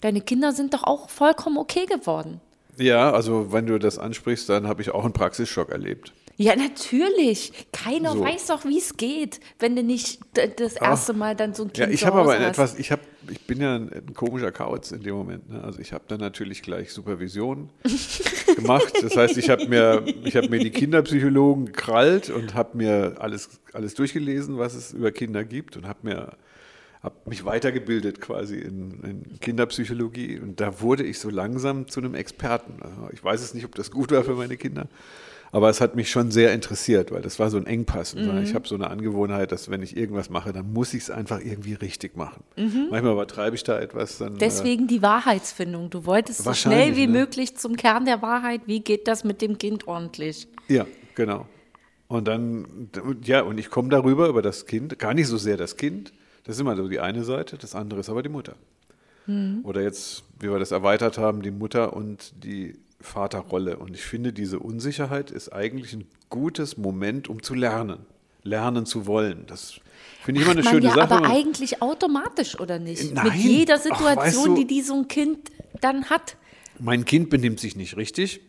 Deine 0.00 0.22
Kinder 0.22 0.52
sind 0.52 0.74
doch 0.74 0.84
auch 0.84 1.10
vollkommen 1.10 1.58
okay 1.58 1.86
geworden. 1.86 2.40
Ja, 2.78 3.12
also 3.12 3.52
wenn 3.52 3.66
du 3.66 3.78
das 3.78 3.98
ansprichst, 3.98 4.48
dann 4.48 4.66
habe 4.66 4.80
ich 4.80 4.90
auch 4.90 5.04
einen 5.04 5.12
Praxisschock 5.12 5.70
erlebt. 5.70 6.12
Ja, 6.36 6.56
natürlich. 6.56 7.52
Keiner 7.72 8.12
So. 8.12 8.20
weiß 8.24 8.46
doch, 8.46 8.64
wie 8.64 8.78
es 8.78 8.96
geht, 8.96 9.40
wenn 9.58 9.76
du 9.76 9.82
nicht 9.82 10.20
das 10.56 10.74
erste 10.74 11.12
Mal 11.12 11.36
dann 11.36 11.54
so 11.54 11.64
ein 11.64 11.70
Ja, 11.74 11.84
Kind 11.84 11.94
ich 11.94 12.00
zu 12.00 12.06
habe 12.06 12.20
aber 12.20 12.38
hast. 12.38 12.42
etwas, 12.50 12.78
ich 12.78 12.90
habe, 12.90 13.02
ich 13.30 13.40
bin 13.46 13.60
ja 13.60 13.76
ein, 13.76 13.92
ein 13.92 14.14
komischer 14.14 14.50
Kauz 14.50 14.92
in 14.92 15.02
dem 15.02 15.14
Moment. 15.14 15.50
Ne? 15.50 15.62
Also 15.62 15.78
ich 15.78 15.92
habe 15.92 16.04
dann 16.08 16.20
natürlich 16.20 16.62
gleich 16.62 16.92
Supervision 16.92 17.68
gemacht. 18.56 18.92
Das 19.02 19.16
heißt, 19.16 19.36
ich 19.36 19.50
habe 19.50 19.66
mir, 19.66 20.04
ich 20.24 20.36
habe 20.36 20.48
mir 20.48 20.58
die 20.60 20.70
Kinderpsychologen 20.70 21.66
gekrallt 21.66 22.30
und 22.30 22.54
habe 22.54 22.76
mir 22.78 23.16
alles, 23.18 23.60
alles 23.72 23.94
durchgelesen, 23.94 24.58
was 24.58 24.74
es 24.74 24.92
über 24.92 25.12
Kinder 25.12 25.44
gibt 25.44 25.76
und 25.76 25.86
habe 25.86 25.98
mir 26.02 26.32
habe 27.02 27.16
mich 27.24 27.44
weitergebildet 27.44 28.20
quasi 28.20 28.58
in, 28.58 29.00
in 29.02 29.40
Kinderpsychologie 29.40 30.38
und 30.38 30.60
da 30.60 30.80
wurde 30.80 31.02
ich 31.02 31.18
so 31.18 31.30
langsam 31.30 31.88
zu 31.88 31.98
einem 31.98 32.14
Experten. 32.14 32.80
Also 32.80 33.10
ich 33.12 33.22
weiß 33.24 33.42
es 33.42 33.54
nicht, 33.54 33.64
ob 33.64 33.74
das 33.74 33.90
gut 33.90 34.12
war 34.12 34.22
für 34.22 34.34
meine 34.34 34.56
Kinder, 34.56 34.86
aber 35.52 35.68
es 35.68 35.82
hat 35.82 35.94
mich 35.94 36.10
schon 36.10 36.30
sehr 36.30 36.52
interessiert, 36.54 37.12
weil 37.12 37.20
das 37.20 37.38
war 37.38 37.50
so 37.50 37.58
ein 37.58 37.66
Engpass. 37.66 38.14
Mhm. 38.14 38.42
Ich 38.42 38.54
habe 38.54 38.66
so 38.66 38.74
eine 38.74 38.88
Angewohnheit, 38.88 39.52
dass 39.52 39.70
wenn 39.70 39.82
ich 39.82 39.96
irgendwas 39.96 40.30
mache, 40.30 40.52
dann 40.52 40.72
muss 40.72 40.94
ich 40.94 41.02
es 41.02 41.10
einfach 41.10 41.40
irgendwie 41.40 41.74
richtig 41.74 42.16
machen. 42.16 42.42
Mhm. 42.56 42.88
Manchmal 42.90 43.12
übertreibe 43.12 43.54
ich 43.54 43.62
da 43.62 43.78
etwas. 43.78 44.16
Dann, 44.16 44.36
äh, 44.36 44.38
Deswegen 44.38 44.86
die 44.86 45.02
Wahrheitsfindung. 45.02 45.90
Du 45.90 46.06
wolltest 46.06 46.42
so 46.42 46.54
schnell 46.54 46.96
wie 46.96 47.06
ne? 47.06 47.18
möglich 47.18 47.54
zum 47.56 47.76
Kern 47.76 48.06
der 48.06 48.22
Wahrheit. 48.22 48.62
Wie 48.64 48.80
geht 48.80 49.06
das 49.06 49.24
mit 49.24 49.42
dem 49.42 49.58
Kind 49.58 49.86
ordentlich? 49.86 50.48
Äh, 50.68 50.74
ja, 50.74 50.86
genau. 51.14 51.46
Und 52.08 52.28
dann, 52.28 52.88
ja, 53.22 53.42
und 53.42 53.58
ich 53.58 53.68
komme 53.68 53.90
darüber, 53.90 54.28
über 54.28 54.42
das 54.42 54.64
Kind, 54.66 54.98
gar 54.98 55.12
nicht 55.12 55.28
so 55.28 55.36
sehr 55.36 55.58
das 55.58 55.76
Kind, 55.76 56.12
das 56.44 56.56
ist 56.56 56.60
immer 56.60 56.76
so 56.76 56.88
die 56.88 57.00
eine 57.00 57.24
Seite, 57.24 57.56
das 57.58 57.74
andere 57.74 58.00
ist 58.00 58.08
aber 58.08 58.22
die 58.22 58.28
Mutter. 58.28 58.54
Mhm. 59.26 59.60
Oder 59.64 59.82
jetzt, 59.82 60.24
wie 60.40 60.50
wir 60.50 60.58
das 60.58 60.72
erweitert 60.72 61.18
haben, 61.18 61.42
die 61.42 61.50
Mutter 61.50 61.94
und 61.94 62.32
die 62.42 62.76
Vaterrolle. 63.02 63.76
Und 63.78 63.94
ich 63.94 64.02
finde, 64.02 64.32
diese 64.32 64.58
Unsicherheit 64.58 65.30
ist 65.30 65.52
eigentlich 65.52 65.92
ein 65.92 66.04
gutes 66.30 66.76
Moment, 66.76 67.28
um 67.28 67.42
zu 67.42 67.54
lernen. 67.54 68.00
Lernen 68.44 68.86
zu 68.86 69.06
wollen. 69.06 69.44
Das 69.46 69.74
finde 70.24 70.40
ich 70.40 70.46
immer 70.46 70.58
eine 70.58 70.64
schöne 70.68 70.86
ja 70.86 70.94
Sache. 70.94 71.14
aber 71.14 71.26
eigentlich 71.28 71.80
automatisch, 71.80 72.58
oder 72.58 72.78
nicht? 72.80 73.14
Nein. 73.14 73.26
Mit 73.26 73.34
jeder 73.36 73.76
Ach, 73.76 73.80
Situation, 73.82 74.16
weißt 74.16 74.46
du- 74.46 74.54
die, 74.56 74.66
die 74.66 74.82
so 74.82 74.94
ein 74.94 75.06
Kind 75.08 75.50
dann 75.80 76.06
hat. 76.10 76.36
mein 76.80 77.04
Kind 77.04 77.30
benimmt 77.30 77.60
sich 77.60 77.76
nicht 77.76 77.96
richtig. 77.96 78.40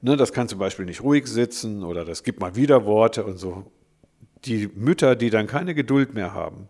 Ne, 0.00 0.16
das 0.16 0.32
kann 0.32 0.48
zum 0.48 0.58
Beispiel 0.60 0.84
nicht 0.86 1.02
ruhig 1.02 1.26
sitzen 1.26 1.82
oder 1.82 2.04
das 2.04 2.22
gibt 2.22 2.40
mal 2.40 2.54
wieder 2.56 2.84
Worte 2.86 3.24
und 3.24 3.36
so. 3.36 3.70
Die 4.44 4.68
Mütter, 4.74 5.16
die 5.16 5.30
dann 5.30 5.46
keine 5.48 5.74
Geduld 5.74 6.14
mehr 6.14 6.32
haben, 6.32 6.68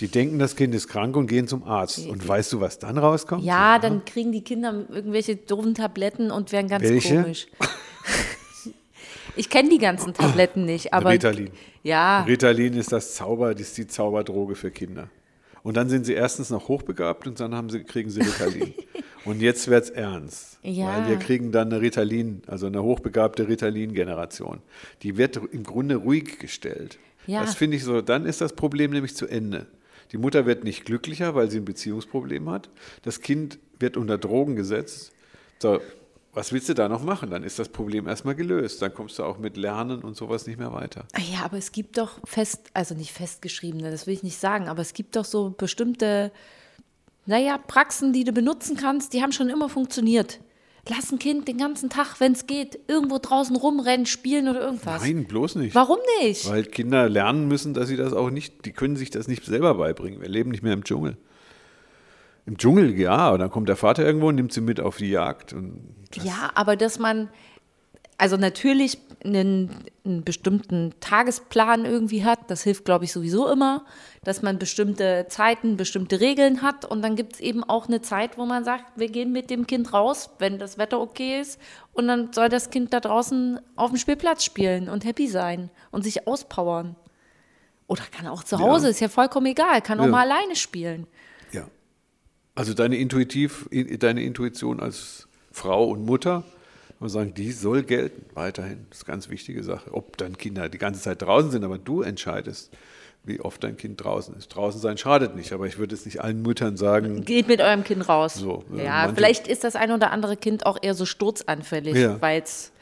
die 0.00 0.08
denken, 0.08 0.38
das 0.38 0.54
Kind 0.54 0.74
ist 0.74 0.86
krank 0.88 1.16
und 1.16 1.26
gehen 1.26 1.48
zum 1.48 1.64
Arzt. 1.64 2.06
Und 2.06 2.26
weißt 2.26 2.52
du, 2.52 2.60
was 2.60 2.78
dann 2.78 2.96
rauskommt? 2.96 3.42
Ja, 3.44 3.78
dann 3.78 4.04
kriegen 4.04 4.30
die 4.30 4.42
Kinder 4.42 4.86
irgendwelche 4.88 5.34
doofen 5.36 5.74
Tabletten 5.74 6.30
und 6.30 6.52
werden 6.52 6.68
ganz 6.68 6.84
Welche? 6.84 7.22
komisch. 7.22 7.46
Ich 9.36 9.50
kenne 9.50 9.68
die 9.68 9.78
ganzen 9.78 10.14
Tabletten 10.14 10.64
nicht, 10.64 10.92
aber 10.92 11.10
Ritalin. 11.10 11.50
ja, 11.84 12.22
Ritalin 12.22 12.74
ist 12.74 12.90
das 12.90 13.14
Zauber, 13.14 13.52
das 13.54 13.68
ist 13.68 13.78
die 13.78 13.86
Zauberdroge 13.86 14.56
für 14.56 14.70
Kinder. 14.72 15.08
Und 15.68 15.76
dann 15.76 15.90
sind 15.90 16.06
sie 16.06 16.14
erstens 16.14 16.48
noch 16.48 16.68
hochbegabt 16.68 17.26
und 17.26 17.38
dann 17.40 17.54
haben 17.54 17.68
sie, 17.68 17.84
kriegen 17.84 18.08
sie 18.08 18.22
Ritalin. 18.22 18.72
und 19.26 19.42
jetzt 19.42 19.68
wird 19.68 19.84
es 19.84 19.90
ernst. 19.90 20.58
Ja. 20.62 20.86
Weil 20.86 21.08
wir 21.08 21.16
kriegen 21.18 21.52
dann 21.52 21.70
eine 21.70 21.82
Ritalin, 21.82 22.40
also 22.46 22.68
eine 22.68 22.82
hochbegabte 22.82 23.48
Ritalin-Generation. 23.48 24.60
Die 25.02 25.18
wird 25.18 25.36
im 25.36 25.64
Grunde 25.64 25.96
ruhig 25.96 26.38
gestellt. 26.38 26.98
Ja. 27.26 27.42
Das 27.42 27.54
finde 27.54 27.76
ich 27.76 27.84
so, 27.84 28.00
dann 28.00 28.24
ist 28.24 28.40
das 28.40 28.54
Problem 28.54 28.92
nämlich 28.92 29.14
zu 29.14 29.26
Ende. 29.26 29.66
Die 30.12 30.16
Mutter 30.16 30.46
wird 30.46 30.64
nicht 30.64 30.86
glücklicher, 30.86 31.34
weil 31.34 31.50
sie 31.50 31.58
ein 31.58 31.66
Beziehungsproblem 31.66 32.48
hat. 32.48 32.70
Das 33.02 33.20
Kind 33.20 33.58
wird 33.78 33.98
unter 33.98 34.16
Drogen 34.16 34.56
gesetzt. 34.56 35.12
So, 35.58 35.82
was 36.38 36.52
willst 36.52 36.68
du 36.68 36.74
da 36.74 36.88
noch 36.88 37.02
machen? 37.02 37.30
Dann 37.30 37.42
ist 37.42 37.58
das 37.58 37.68
Problem 37.68 38.06
erstmal 38.06 38.36
gelöst. 38.36 38.80
Dann 38.80 38.94
kommst 38.94 39.18
du 39.18 39.24
auch 39.24 39.38
mit 39.38 39.56
Lernen 39.56 40.02
und 40.02 40.16
sowas 40.16 40.46
nicht 40.46 40.56
mehr 40.56 40.72
weiter. 40.72 41.04
Ah 41.12 41.20
Ja, 41.32 41.44
aber 41.44 41.58
es 41.58 41.72
gibt 41.72 41.98
doch 41.98 42.20
fest, 42.24 42.70
also 42.74 42.94
nicht 42.94 43.10
festgeschriebene, 43.10 43.90
das 43.90 44.06
will 44.06 44.14
ich 44.14 44.22
nicht 44.22 44.38
sagen, 44.38 44.68
aber 44.68 44.80
es 44.80 44.94
gibt 44.94 45.16
doch 45.16 45.24
so 45.24 45.52
bestimmte, 45.58 46.30
naja, 47.26 47.58
Praxen, 47.58 48.12
die 48.12 48.22
du 48.22 48.30
benutzen 48.30 48.76
kannst, 48.76 49.14
die 49.14 49.22
haben 49.22 49.32
schon 49.32 49.48
immer 49.48 49.68
funktioniert. 49.68 50.38
Lass 50.88 51.10
ein 51.10 51.18
Kind 51.18 51.48
den 51.48 51.58
ganzen 51.58 51.90
Tag, 51.90 52.20
wenn 52.20 52.32
es 52.32 52.46
geht, 52.46 52.78
irgendwo 52.86 53.18
draußen 53.18 53.56
rumrennen, 53.56 54.06
spielen 54.06 54.48
oder 54.48 54.60
irgendwas. 54.60 55.02
Nein, 55.02 55.26
bloß 55.26 55.56
nicht. 55.56 55.74
Warum 55.74 55.98
nicht? 56.22 56.48
Weil 56.48 56.62
Kinder 56.62 57.08
lernen 57.08 57.48
müssen, 57.48 57.74
dass 57.74 57.88
sie 57.88 57.96
das 57.96 58.12
auch 58.12 58.30
nicht, 58.30 58.64
die 58.64 58.72
können 58.72 58.94
sich 58.94 59.10
das 59.10 59.26
nicht 59.26 59.44
selber 59.44 59.74
beibringen. 59.74 60.20
Wir 60.20 60.28
leben 60.28 60.50
nicht 60.50 60.62
mehr 60.62 60.72
im 60.72 60.84
Dschungel. 60.84 61.16
Im 62.48 62.56
Dschungel, 62.56 62.98
ja, 62.98 63.28
und 63.28 63.40
dann 63.40 63.50
kommt 63.50 63.68
der 63.68 63.76
Vater 63.76 64.06
irgendwo 64.06 64.28
und 64.28 64.36
nimmt 64.36 64.54
sie 64.54 64.62
mit 64.62 64.80
auf 64.80 64.96
die 64.96 65.10
Jagd. 65.10 65.54
Ja, 66.14 66.50
aber 66.54 66.76
dass 66.76 66.98
man, 66.98 67.28
also 68.16 68.38
natürlich 68.38 68.96
einen, 69.22 69.84
einen 70.06 70.24
bestimmten 70.24 70.94
Tagesplan 71.00 71.84
irgendwie 71.84 72.24
hat, 72.24 72.50
das 72.50 72.62
hilft, 72.62 72.86
glaube 72.86 73.04
ich, 73.04 73.12
sowieso 73.12 73.50
immer, 73.50 73.84
dass 74.24 74.40
man 74.40 74.58
bestimmte 74.58 75.26
Zeiten, 75.28 75.76
bestimmte 75.76 76.20
Regeln 76.20 76.62
hat 76.62 76.86
und 76.86 77.02
dann 77.02 77.16
gibt 77.16 77.34
es 77.34 77.40
eben 77.40 77.64
auch 77.64 77.86
eine 77.86 78.00
Zeit, 78.00 78.38
wo 78.38 78.46
man 78.46 78.64
sagt, 78.64 78.84
wir 78.96 79.08
gehen 79.10 79.30
mit 79.30 79.50
dem 79.50 79.66
Kind 79.66 79.92
raus, 79.92 80.30
wenn 80.38 80.58
das 80.58 80.78
Wetter 80.78 81.00
okay 81.00 81.40
ist 81.42 81.60
und 81.92 82.08
dann 82.08 82.32
soll 82.32 82.48
das 82.48 82.70
Kind 82.70 82.94
da 82.94 83.00
draußen 83.00 83.60
auf 83.76 83.90
dem 83.90 83.98
Spielplatz 83.98 84.42
spielen 84.42 84.88
und 84.88 85.04
happy 85.04 85.28
sein 85.28 85.68
und 85.90 86.02
sich 86.02 86.26
auspowern. 86.26 86.96
Oder 87.88 88.04
kann 88.10 88.26
auch 88.26 88.42
zu 88.42 88.58
Hause, 88.58 88.86
Ja. 88.86 88.90
ist 88.90 89.00
ja 89.00 89.08
vollkommen 89.08 89.46
egal, 89.46 89.82
kann 89.82 90.00
auch 90.00 90.04
Ja. 90.04 90.10
mal 90.10 90.30
alleine 90.30 90.56
spielen. 90.56 91.06
Also 92.58 92.74
deine, 92.74 92.96
Intuitiv, 92.96 93.68
deine 93.70 94.22
Intuition 94.22 94.80
als 94.80 95.28
Frau 95.52 95.84
und 95.88 96.04
Mutter, 96.04 96.42
man 97.00 97.08
sagen, 97.08 97.32
die 97.34 97.52
soll 97.52 97.84
gelten 97.84 98.24
weiterhin. 98.34 98.86
Das 98.90 98.98
ist 98.98 99.04
eine 99.04 99.12
ganz 99.14 99.28
wichtige 99.30 99.62
Sache. 99.62 99.94
Ob 99.94 100.16
deine 100.16 100.34
Kinder 100.34 100.68
die 100.68 100.78
ganze 100.78 101.00
Zeit 101.00 101.22
draußen 101.22 101.52
sind, 101.52 101.62
aber 101.62 101.78
du 101.78 102.02
entscheidest, 102.02 102.72
wie 103.22 103.40
oft 103.40 103.62
dein 103.62 103.76
Kind 103.76 104.02
draußen 104.02 104.34
ist. 104.36 104.48
Draußen 104.48 104.80
sein 104.80 104.98
schadet 104.98 105.36
nicht, 105.36 105.52
aber 105.52 105.66
ich 105.66 105.78
würde 105.78 105.94
es 105.94 106.04
nicht 106.04 106.20
allen 106.20 106.42
Müttern 106.42 106.76
sagen, 106.76 107.24
Geht 107.24 107.46
mit 107.46 107.60
eurem 107.60 107.84
Kind 107.84 108.08
raus. 108.08 108.34
So, 108.34 108.64
ja, 108.74 108.82
ja, 108.82 108.92
manche- 109.02 109.14
vielleicht 109.14 109.46
ist 109.46 109.62
das 109.62 109.76
ein 109.76 109.92
oder 109.92 110.10
andere 110.10 110.36
Kind 110.36 110.66
auch 110.66 110.78
eher 110.82 110.94
so 110.94 111.04
sturzanfällig, 111.06 111.94
Ja. 111.96 112.20
weil 112.20 112.42
es 112.42 112.72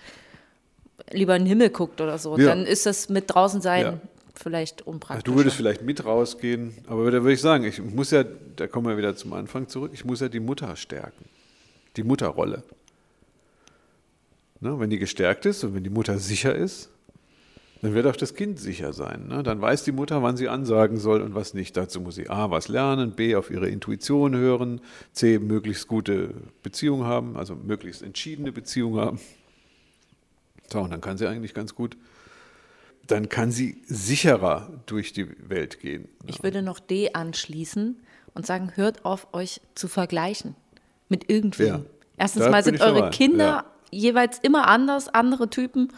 lieber 1.11 1.37
in 1.37 1.43
den 1.43 1.49
Himmel 1.49 1.69
guckt 1.69 2.01
oder 2.01 2.17
so. 2.17 2.39
Ja. 2.39 2.47
Dann 2.47 2.65
ist 2.65 2.87
das 2.87 3.11
mit 3.11 3.25
draußen 3.29 3.61
sein 3.61 3.83
Ja. 3.83 4.01
Vielleicht 4.38 4.87
unpraktisch. 4.87 5.25
du 5.25 5.35
würdest 5.35 5.57
vielleicht 5.57 5.83
mit 5.83 6.05
rausgehen, 6.05 6.75
aber 6.87 7.11
da 7.11 7.22
würde 7.22 7.33
ich 7.33 7.40
sagen, 7.40 7.64
ich 7.64 7.83
muss 7.83 8.11
ja, 8.11 8.25
da 8.25 8.66
kommen 8.66 8.87
wir 8.88 8.96
wieder 8.96 9.16
zum 9.16 9.33
Anfang 9.33 9.68
zurück, 9.68 9.92
ich 9.94 10.05
muss 10.05 10.20
ja 10.20 10.29
die 10.29 10.40
Mutter 10.40 10.77
stärken. 10.77 11.25
Die 11.96 12.03
Mutterrolle. 12.03 12.62
Ne, 14.61 14.79
wenn 14.79 14.90
die 14.90 14.99
gestärkt 14.99 15.46
ist 15.46 15.64
und 15.64 15.75
wenn 15.75 15.85
die 15.85 15.90
Mutter 15.90 16.18
sicher 16.18 16.55
ist, 16.55 16.90
dann 17.83 17.94
wird 17.94 18.07
auch 18.07 18.16
das 18.16 18.35
Kind 18.35 18.59
sicher 18.59 18.92
sein. 18.92 19.29
Ne? 19.29 19.42
Dann 19.42 19.61
weiß 19.61 19.85
die 19.85 19.92
Mutter, 19.92 20.22
wann 20.22 20.37
sie 20.37 20.49
ansagen 20.49 20.96
soll 20.96 21.20
und 21.20 21.35
was 21.35 21.53
nicht. 21.53 21.77
Dazu 21.77 22.01
muss 22.01 22.14
sie 22.14 22.31
A, 22.31 22.51
was 22.51 22.68
lernen, 22.68 23.12
B, 23.12 23.37
auf 23.37 23.51
ihre 23.51 23.68
Intuition 23.68 24.35
hören, 24.35 24.81
C, 25.12 25.38
möglichst 25.38 25.87
gute 25.87 26.31
Beziehung 26.62 27.05
haben, 27.05 27.37
also 27.37 27.55
möglichst 27.55 28.03
entschiedene 28.03 28.51
Beziehung 28.51 28.99
haben. 28.99 29.20
So, 30.72 30.81
und 30.81 30.90
dann 30.90 31.01
kann 31.01 31.18
sie 31.18 31.29
eigentlich 31.29 31.55
ganz 31.55 31.75
gut, 31.75 31.96
dann 33.07 33.29
kann 33.29 33.51
sie 33.51 33.83
sicherer 33.87 34.69
durch 34.87 35.12
die 35.12 35.29
Welt 35.49 35.81
gehen. 35.81 36.09
Ich 36.27 36.42
würde 36.42 36.62
noch 36.62 36.79
D 36.79 37.12
anschließen 37.12 38.01
und 38.35 38.47
sagen, 38.47 38.73
hört 38.75 39.05
auf, 39.05 39.29
euch 39.33 39.61
zu 39.75 39.88
vergleichen 39.88 40.55
mit 41.09 41.31
irgendwem. 41.31 41.66
Ja. 41.66 41.81
Erstens 42.16 42.49
mal 42.49 42.64
sind 42.64 42.81
eure 42.81 43.01
dabei. 43.01 43.11
Kinder 43.11 43.47
Ja. 43.47 43.64
jeweils 43.90 44.38
immer 44.38 44.66
anders, 44.69 45.09
andere 45.09 45.49
Typen 45.51 45.92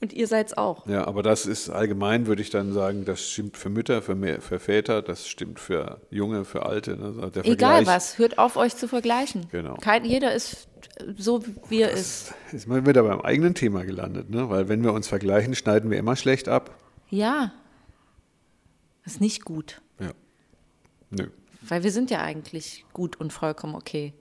und 0.00 0.12
ihr 0.12 0.26
seid's 0.26 0.52
auch. 0.56 0.86
Ja, 0.86 1.06
aber 1.06 1.22
das 1.22 1.46
ist 1.46 1.70
allgemein, 1.70 2.26
würde 2.26 2.42
ich 2.42 2.50
dann 2.50 2.72
sagen, 2.72 3.04
das 3.04 3.28
stimmt 3.30 3.56
für 3.56 3.70
Mütter, 3.70 4.02
für, 4.02 4.14
mehr, 4.14 4.40
für 4.40 4.58
Väter, 4.58 5.00
das 5.02 5.28
stimmt 5.28 5.60
für 5.60 6.00
Junge, 6.10 6.44
für 6.44 6.66
Alte. 6.66 6.96
Ne? 6.96 7.22
Also 7.22 7.40
Egal 7.42 7.86
was, 7.86 8.18
hört 8.18 8.38
auf, 8.38 8.56
euch 8.56 8.76
zu 8.76 8.88
vergleichen. 8.88 9.46
Genau. 9.50 9.74
Kein, 9.76 10.04
jeder 10.04 10.34
ist 10.34 10.68
so, 11.16 11.42
wie 11.68 11.82
er 11.82 11.90
ist. 11.90 12.34
Ist 12.52 12.68
mal 12.68 12.86
wieder 12.86 13.02
beim 13.02 13.20
eigenen 13.20 13.54
Thema 13.54 13.84
gelandet, 13.84 14.30
ne? 14.30 14.48
weil 14.48 14.68
wenn 14.68 14.82
wir 14.82 14.92
uns 14.92 15.08
vergleichen, 15.08 15.54
schneiden 15.54 15.90
wir 15.90 15.98
immer 15.98 16.16
schlecht 16.16 16.48
ab. 16.48 16.76
Ja, 17.10 17.52
ist 19.04 19.20
nicht 19.20 19.44
gut. 19.44 19.80
Ja. 19.98 20.12
Nö. 21.10 21.28
Weil 21.62 21.82
wir 21.82 21.92
sind 21.92 22.10
ja 22.10 22.20
eigentlich 22.20 22.84
gut 22.92 23.16
und 23.16 23.32
vollkommen 23.32 23.74
okay. 23.74 24.12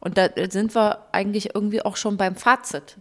Und 0.00 0.16
da 0.16 0.28
sind 0.48 0.74
wir 0.74 1.06
eigentlich 1.12 1.54
irgendwie 1.54 1.82
auch 1.82 1.96
schon 1.96 2.16
beim 2.16 2.36
Fazit 2.36 2.98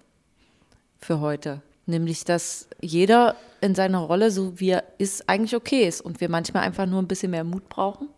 für 1.00 1.20
heute. 1.20 1.62
Nämlich, 1.86 2.26
dass 2.26 2.68
jeder 2.82 3.36
in 3.62 3.76
seiner 3.76 4.00
Rolle, 4.00 4.32
so 4.32 4.60
wie 4.60 4.72
er 4.72 4.84
ist, 4.98 5.30
eigentlich 5.30 5.56
okay 5.56 5.88
ist. 5.88 6.02
Und 6.02 6.20
wir 6.22 6.30
manchmal 6.30 6.64
einfach 6.64 6.86
nur 6.86 7.02
ein 7.02 7.08
bisschen 7.08 7.32
mehr 7.32 7.44
Mut 7.44 7.70
brauchen, 7.70 8.10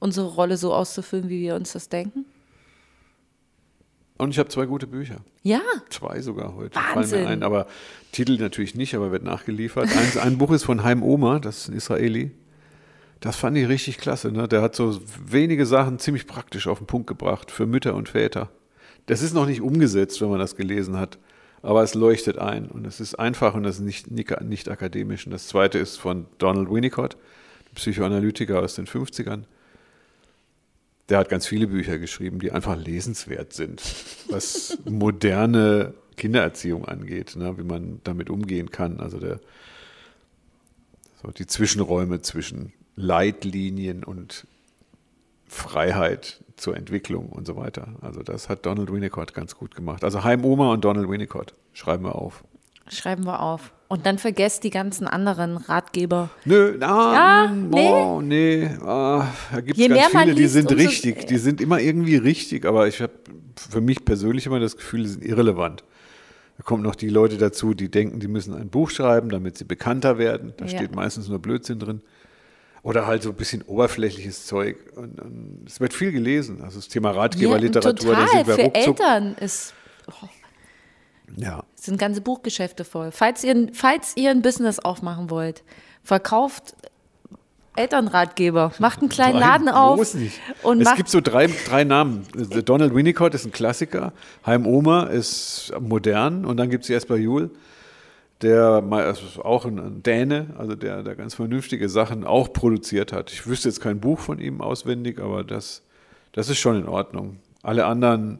unsere 0.00 0.26
Rolle 0.26 0.56
so 0.56 0.74
auszufüllen, 0.74 1.28
wie 1.28 1.40
wir 1.40 1.54
uns 1.54 1.72
das 1.72 1.88
denken. 1.88 2.26
Und 4.16 4.30
ich 4.30 4.38
habe 4.38 4.48
zwei 4.48 4.66
gute 4.66 4.86
Bücher. 4.86 5.16
Ja, 5.42 5.60
Zwei 5.90 6.20
sogar 6.20 6.54
heute. 6.54 6.76
Wahnsinn. 6.76 7.18
Fallen 7.18 7.24
mir 7.24 7.28
ein. 7.28 7.42
Aber 7.42 7.66
Titel 8.12 8.36
natürlich 8.38 8.74
nicht, 8.76 8.94
aber 8.94 9.10
wird 9.10 9.24
nachgeliefert. 9.24 9.88
Eins, 9.96 10.16
ein 10.16 10.38
Buch 10.38 10.52
ist 10.52 10.64
von 10.64 10.84
Haim 10.84 11.02
Oma, 11.02 11.40
das 11.40 11.58
ist 11.58 11.68
ein 11.68 11.76
Israeli. 11.76 12.30
Das 13.20 13.36
fand 13.36 13.56
ich 13.56 13.68
richtig 13.68 13.98
klasse. 13.98 14.30
Ne? 14.30 14.46
Der 14.46 14.62
hat 14.62 14.76
so 14.76 15.00
wenige 15.26 15.66
Sachen 15.66 15.98
ziemlich 15.98 16.26
praktisch 16.26 16.68
auf 16.68 16.78
den 16.78 16.86
Punkt 16.86 17.08
gebracht 17.08 17.50
für 17.50 17.66
Mütter 17.66 17.94
und 17.94 18.10
Väter. 18.10 18.50
Das 19.06 19.22
ist 19.22 19.34
noch 19.34 19.46
nicht 19.46 19.60
umgesetzt, 19.60 20.20
wenn 20.20 20.28
man 20.30 20.38
das 20.38 20.56
gelesen 20.56 20.96
hat, 20.96 21.18
aber 21.62 21.82
es 21.82 21.94
leuchtet 21.94 22.38
ein 22.38 22.68
und 22.68 22.86
es 22.86 23.00
ist 23.00 23.16
einfach 23.16 23.54
und 23.54 23.64
das 23.64 23.76
ist 23.76 23.82
nicht, 23.82 24.10
nicht, 24.10 24.40
nicht 24.42 24.68
akademisch. 24.68 25.26
Und 25.26 25.32
das 25.32 25.48
zweite 25.48 25.78
ist 25.78 25.96
von 25.96 26.26
Donald 26.38 26.70
Winnicott, 26.70 27.16
Psychoanalytiker 27.74 28.60
aus 28.60 28.74
den 28.76 28.86
50ern. 28.86 29.42
Der 31.08 31.18
hat 31.18 31.28
ganz 31.28 31.46
viele 31.46 31.66
Bücher 31.66 31.98
geschrieben, 31.98 32.38
die 32.38 32.52
einfach 32.52 32.76
lesenswert 32.76 33.52
sind, 33.52 33.82
was 34.30 34.78
moderne 34.84 35.94
Kindererziehung 36.16 36.86
angeht, 36.86 37.36
ne, 37.36 37.58
wie 37.58 37.64
man 37.64 38.00
damit 38.04 38.30
umgehen 38.30 38.70
kann. 38.70 39.00
Also 39.00 39.18
der, 39.18 39.40
so 41.22 41.30
die 41.30 41.46
Zwischenräume 41.46 42.22
zwischen 42.22 42.72
Leitlinien 42.96 44.04
und 44.04 44.46
Freiheit 45.46 46.42
zur 46.56 46.76
Entwicklung 46.76 47.28
und 47.28 47.46
so 47.46 47.56
weiter. 47.56 47.94
Also 48.00 48.22
das 48.22 48.48
hat 48.48 48.64
Donald 48.66 48.92
Winnicott 48.92 49.34
ganz 49.34 49.56
gut 49.56 49.74
gemacht. 49.74 50.04
Also 50.04 50.24
Heim 50.24 50.44
Oma 50.44 50.72
und 50.72 50.84
Donald 50.84 51.08
Winnicott 51.08 51.54
schreiben 51.72 52.04
wir 52.04 52.14
auf. 52.14 52.44
schreiben 52.88 53.24
wir 53.24 53.40
auf. 53.40 53.72
Und 53.94 54.04
dann 54.06 54.18
vergesst 54.18 54.64
die 54.64 54.70
ganzen 54.70 55.06
anderen 55.06 55.56
Ratgeber. 55.56 56.28
Nö, 56.44 56.74
na, 56.80 57.44
Ja, 57.46 57.52
mm, 57.52 57.70
boah, 57.70 58.20
nee, 58.22 58.68
ah, 58.84 59.28
da 59.52 59.60
gibt 59.60 59.78
es 59.78 59.88
ganz 59.88 60.06
viele, 60.10 60.34
die 60.34 60.42
liest, 60.42 60.54
sind 60.54 60.72
umso- 60.72 60.84
richtig, 60.84 61.26
die 61.28 61.38
sind 61.38 61.60
immer 61.60 61.78
irgendwie 61.78 62.16
richtig, 62.16 62.64
aber 62.66 62.88
ich 62.88 63.00
habe 63.00 63.12
für 63.70 63.80
mich 63.80 64.04
persönlich 64.04 64.46
immer 64.46 64.58
das 64.58 64.76
Gefühl, 64.76 65.02
die 65.04 65.08
sind 65.10 65.24
irrelevant. 65.24 65.84
Da 66.58 66.64
kommen 66.64 66.82
noch 66.82 66.96
die 66.96 67.08
Leute 67.08 67.36
dazu, 67.38 67.72
die 67.72 67.88
denken, 67.88 68.18
die 68.18 68.26
müssen 68.26 68.52
ein 68.52 68.68
Buch 68.68 68.90
schreiben, 68.90 69.28
damit 69.28 69.58
sie 69.58 69.64
bekannter 69.64 70.18
werden. 70.18 70.54
Da 70.56 70.64
Ja. 70.64 70.70
steht 70.76 70.94
meistens 70.96 71.28
nur 71.28 71.38
Blödsinn 71.38 71.78
drin. 71.78 72.00
Oder 72.82 73.06
halt 73.06 73.22
so 73.22 73.30
ein 73.30 73.36
bisschen 73.36 73.62
oberflächliches 73.62 74.44
Zeug. 74.46 74.76
Und, 74.96 75.20
und 75.20 75.60
es 75.68 75.78
wird 75.78 75.94
viel 75.94 76.10
gelesen. 76.10 76.62
Also 76.62 76.78
das 76.80 76.88
Thema 76.88 77.12
Ratgeberliteratur, 77.12 78.12
da 78.14 78.26
total. 78.26 78.28
sind 78.28 78.46
wir 78.48 78.54
Für 78.56 78.62
ruckzuck. 78.62 79.00
Eltern 79.00 79.34
ist, 79.40 79.72
Ja, 81.36 81.64
sind 81.74 81.98
ganze 81.98 82.20
Buchgeschäfte 82.20 82.84
voll. 82.84 83.10
Falls 83.10 83.44
ihr, 83.44 83.68
falls 83.72 84.16
ihr 84.16 84.30
ein 84.30 84.42
Business 84.42 84.78
aufmachen 84.78 85.30
wollt, 85.30 85.62
verkauft 86.02 86.74
Elternratgeber, 87.76 88.72
macht 88.78 89.00
einen 89.00 89.08
kleinen 89.08 89.40
Nein, 89.40 89.48
Laden 89.48 89.68
auf 89.68 90.14
nicht. 90.14 90.38
und 90.62 90.80
es 90.80 90.94
gibt 90.94 91.08
so 91.08 91.20
drei, 91.20 91.48
drei 91.66 91.82
Namen. 91.82 92.24
Donald 92.64 92.94
Winnicott 92.94 93.34
ist 93.34 93.44
ein 93.44 93.52
Klassiker, 93.52 94.12
Heim 94.46 94.66
Oma 94.66 95.04
ist 95.04 95.72
modern 95.80 96.44
und 96.44 96.56
dann 96.56 96.70
gibt 96.70 96.84
es 96.84 96.88
Jesper 96.88 97.16
Juhl, 97.16 97.50
der 98.42 98.84
also 98.90 99.42
auch 99.42 99.64
ein, 99.64 99.80
ein 99.80 100.02
Däne, 100.04 100.54
also 100.56 100.76
der, 100.76 101.02
der 101.02 101.16
ganz 101.16 101.34
vernünftige 101.34 101.88
Sachen 101.88 102.24
auch 102.24 102.52
produziert 102.52 103.12
hat. 103.12 103.32
Ich 103.32 103.46
wüsste 103.46 103.68
jetzt 103.68 103.80
kein 103.80 103.98
Buch 103.98 104.20
von 104.20 104.38
ihm 104.38 104.60
auswendig, 104.60 105.18
aber 105.18 105.42
das, 105.42 105.82
das 106.30 106.48
ist 106.48 106.58
schon 106.58 106.76
in 106.76 106.86
Ordnung. 106.86 107.38
Alle 107.62 107.86
anderen 107.86 108.38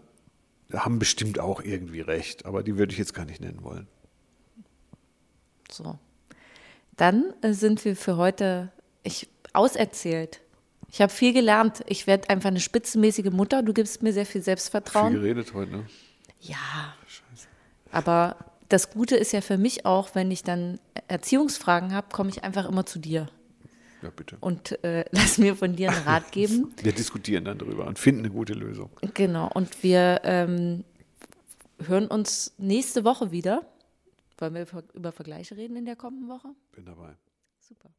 haben 0.77 0.99
bestimmt 0.99 1.39
auch 1.39 1.63
irgendwie 1.63 2.01
recht, 2.01 2.47
aber 2.47 2.63
die 2.63 2.77
würde 2.79 2.93
ich 2.93 2.99
jetzt 2.99 3.15
gar 3.15 3.25
nicht 3.25 3.41
nennen 3.41 3.63
wollen. 3.63 3.87
So. 5.71 5.99
Dann 6.97 7.35
äh, 7.43 7.53
sind 7.53 7.85
wir 7.85 7.97
für 7.97 8.17
heute 8.17 8.73
ich, 9.03 9.29
auserzählt. 9.53 10.41
Ich 10.91 11.01
habe 11.01 11.13
viel 11.13 11.33
gelernt. 11.33 11.83
Ich 11.89 12.07
werde 12.07 12.31
einfach 12.31 12.49
eine 12.51 12.61
spitzenmäßige 12.61 13.33
Mutter. 13.33 13.63
Du 13.63 13.73
gibst 13.73 14.03
mir 14.03 14.13
sehr 14.13 14.27
viel 14.27 14.41
Viel 14.41 14.43
Selbstvertrauen. 14.43 15.13
geredet 15.13 15.53
heute, 15.55 15.73
ne? 15.73 15.87
Ja. 16.41 16.95
Aber 17.91 18.37
das 18.69 18.91
Gute 18.91 19.17
ist 19.17 19.33
ja 19.33 19.41
für 19.41 19.59
mich 19.59 19.87
auch, 19.87 20.15
wenn 20.15 20.31
ich 20.31 20.43
dann 20.43 20.79
Erziehungsfragen 21.09 21.93
habe, 21.93 22.09
komme 22.13 22.31
ich 22.31 22.45
einfach 22.45 22.69
immer 22.69 22.87
zu 22.87 22.99
dir 22.99 23.29
Ja, 24.05 24.11
bitte. 24.15 24.37
und 24.41 24.85
äh, 24.85 25.07
lass 25.13 25.39
mir 25.39 25.57
von 25.57 25.75
dir 25.77 25.91
einen 25.91 26.03
Rat 26.03 26.31
geben. 26.31 26.75
Wir 26.83 26.93
diskutieren 26.93 27.47
dann 27.47 27.57
drüber 27.57 27.87
und 27.87 27.99
finden 27.99 28.21
eine 28.21 28.31
gute 28.31 28.53
Lösung. 28.53 28.91
Genau. 29.15 29.51
Und 29.55 29.83
wir 29.83 30.21
ähm, 30.25 30.85
hören 31.87 32.07
uns 32.09 32.53
nächste 32.59 33.05
Woche 33.05 33.31
wieder. 33.31 33.65
Wollen 34.37 34.55
wir 34.55 34.67
über 34.93 35.13
Vergleiche 35.13 35.57
reden 35.57 35.77
in 35.77 35.87
der 35.87 35.97
kommenden 35.97 36.29
Woche? 36.29 36.49
Bin 36.73 36.85
dabei. 36.85 37.15
Super. 37.61 37.95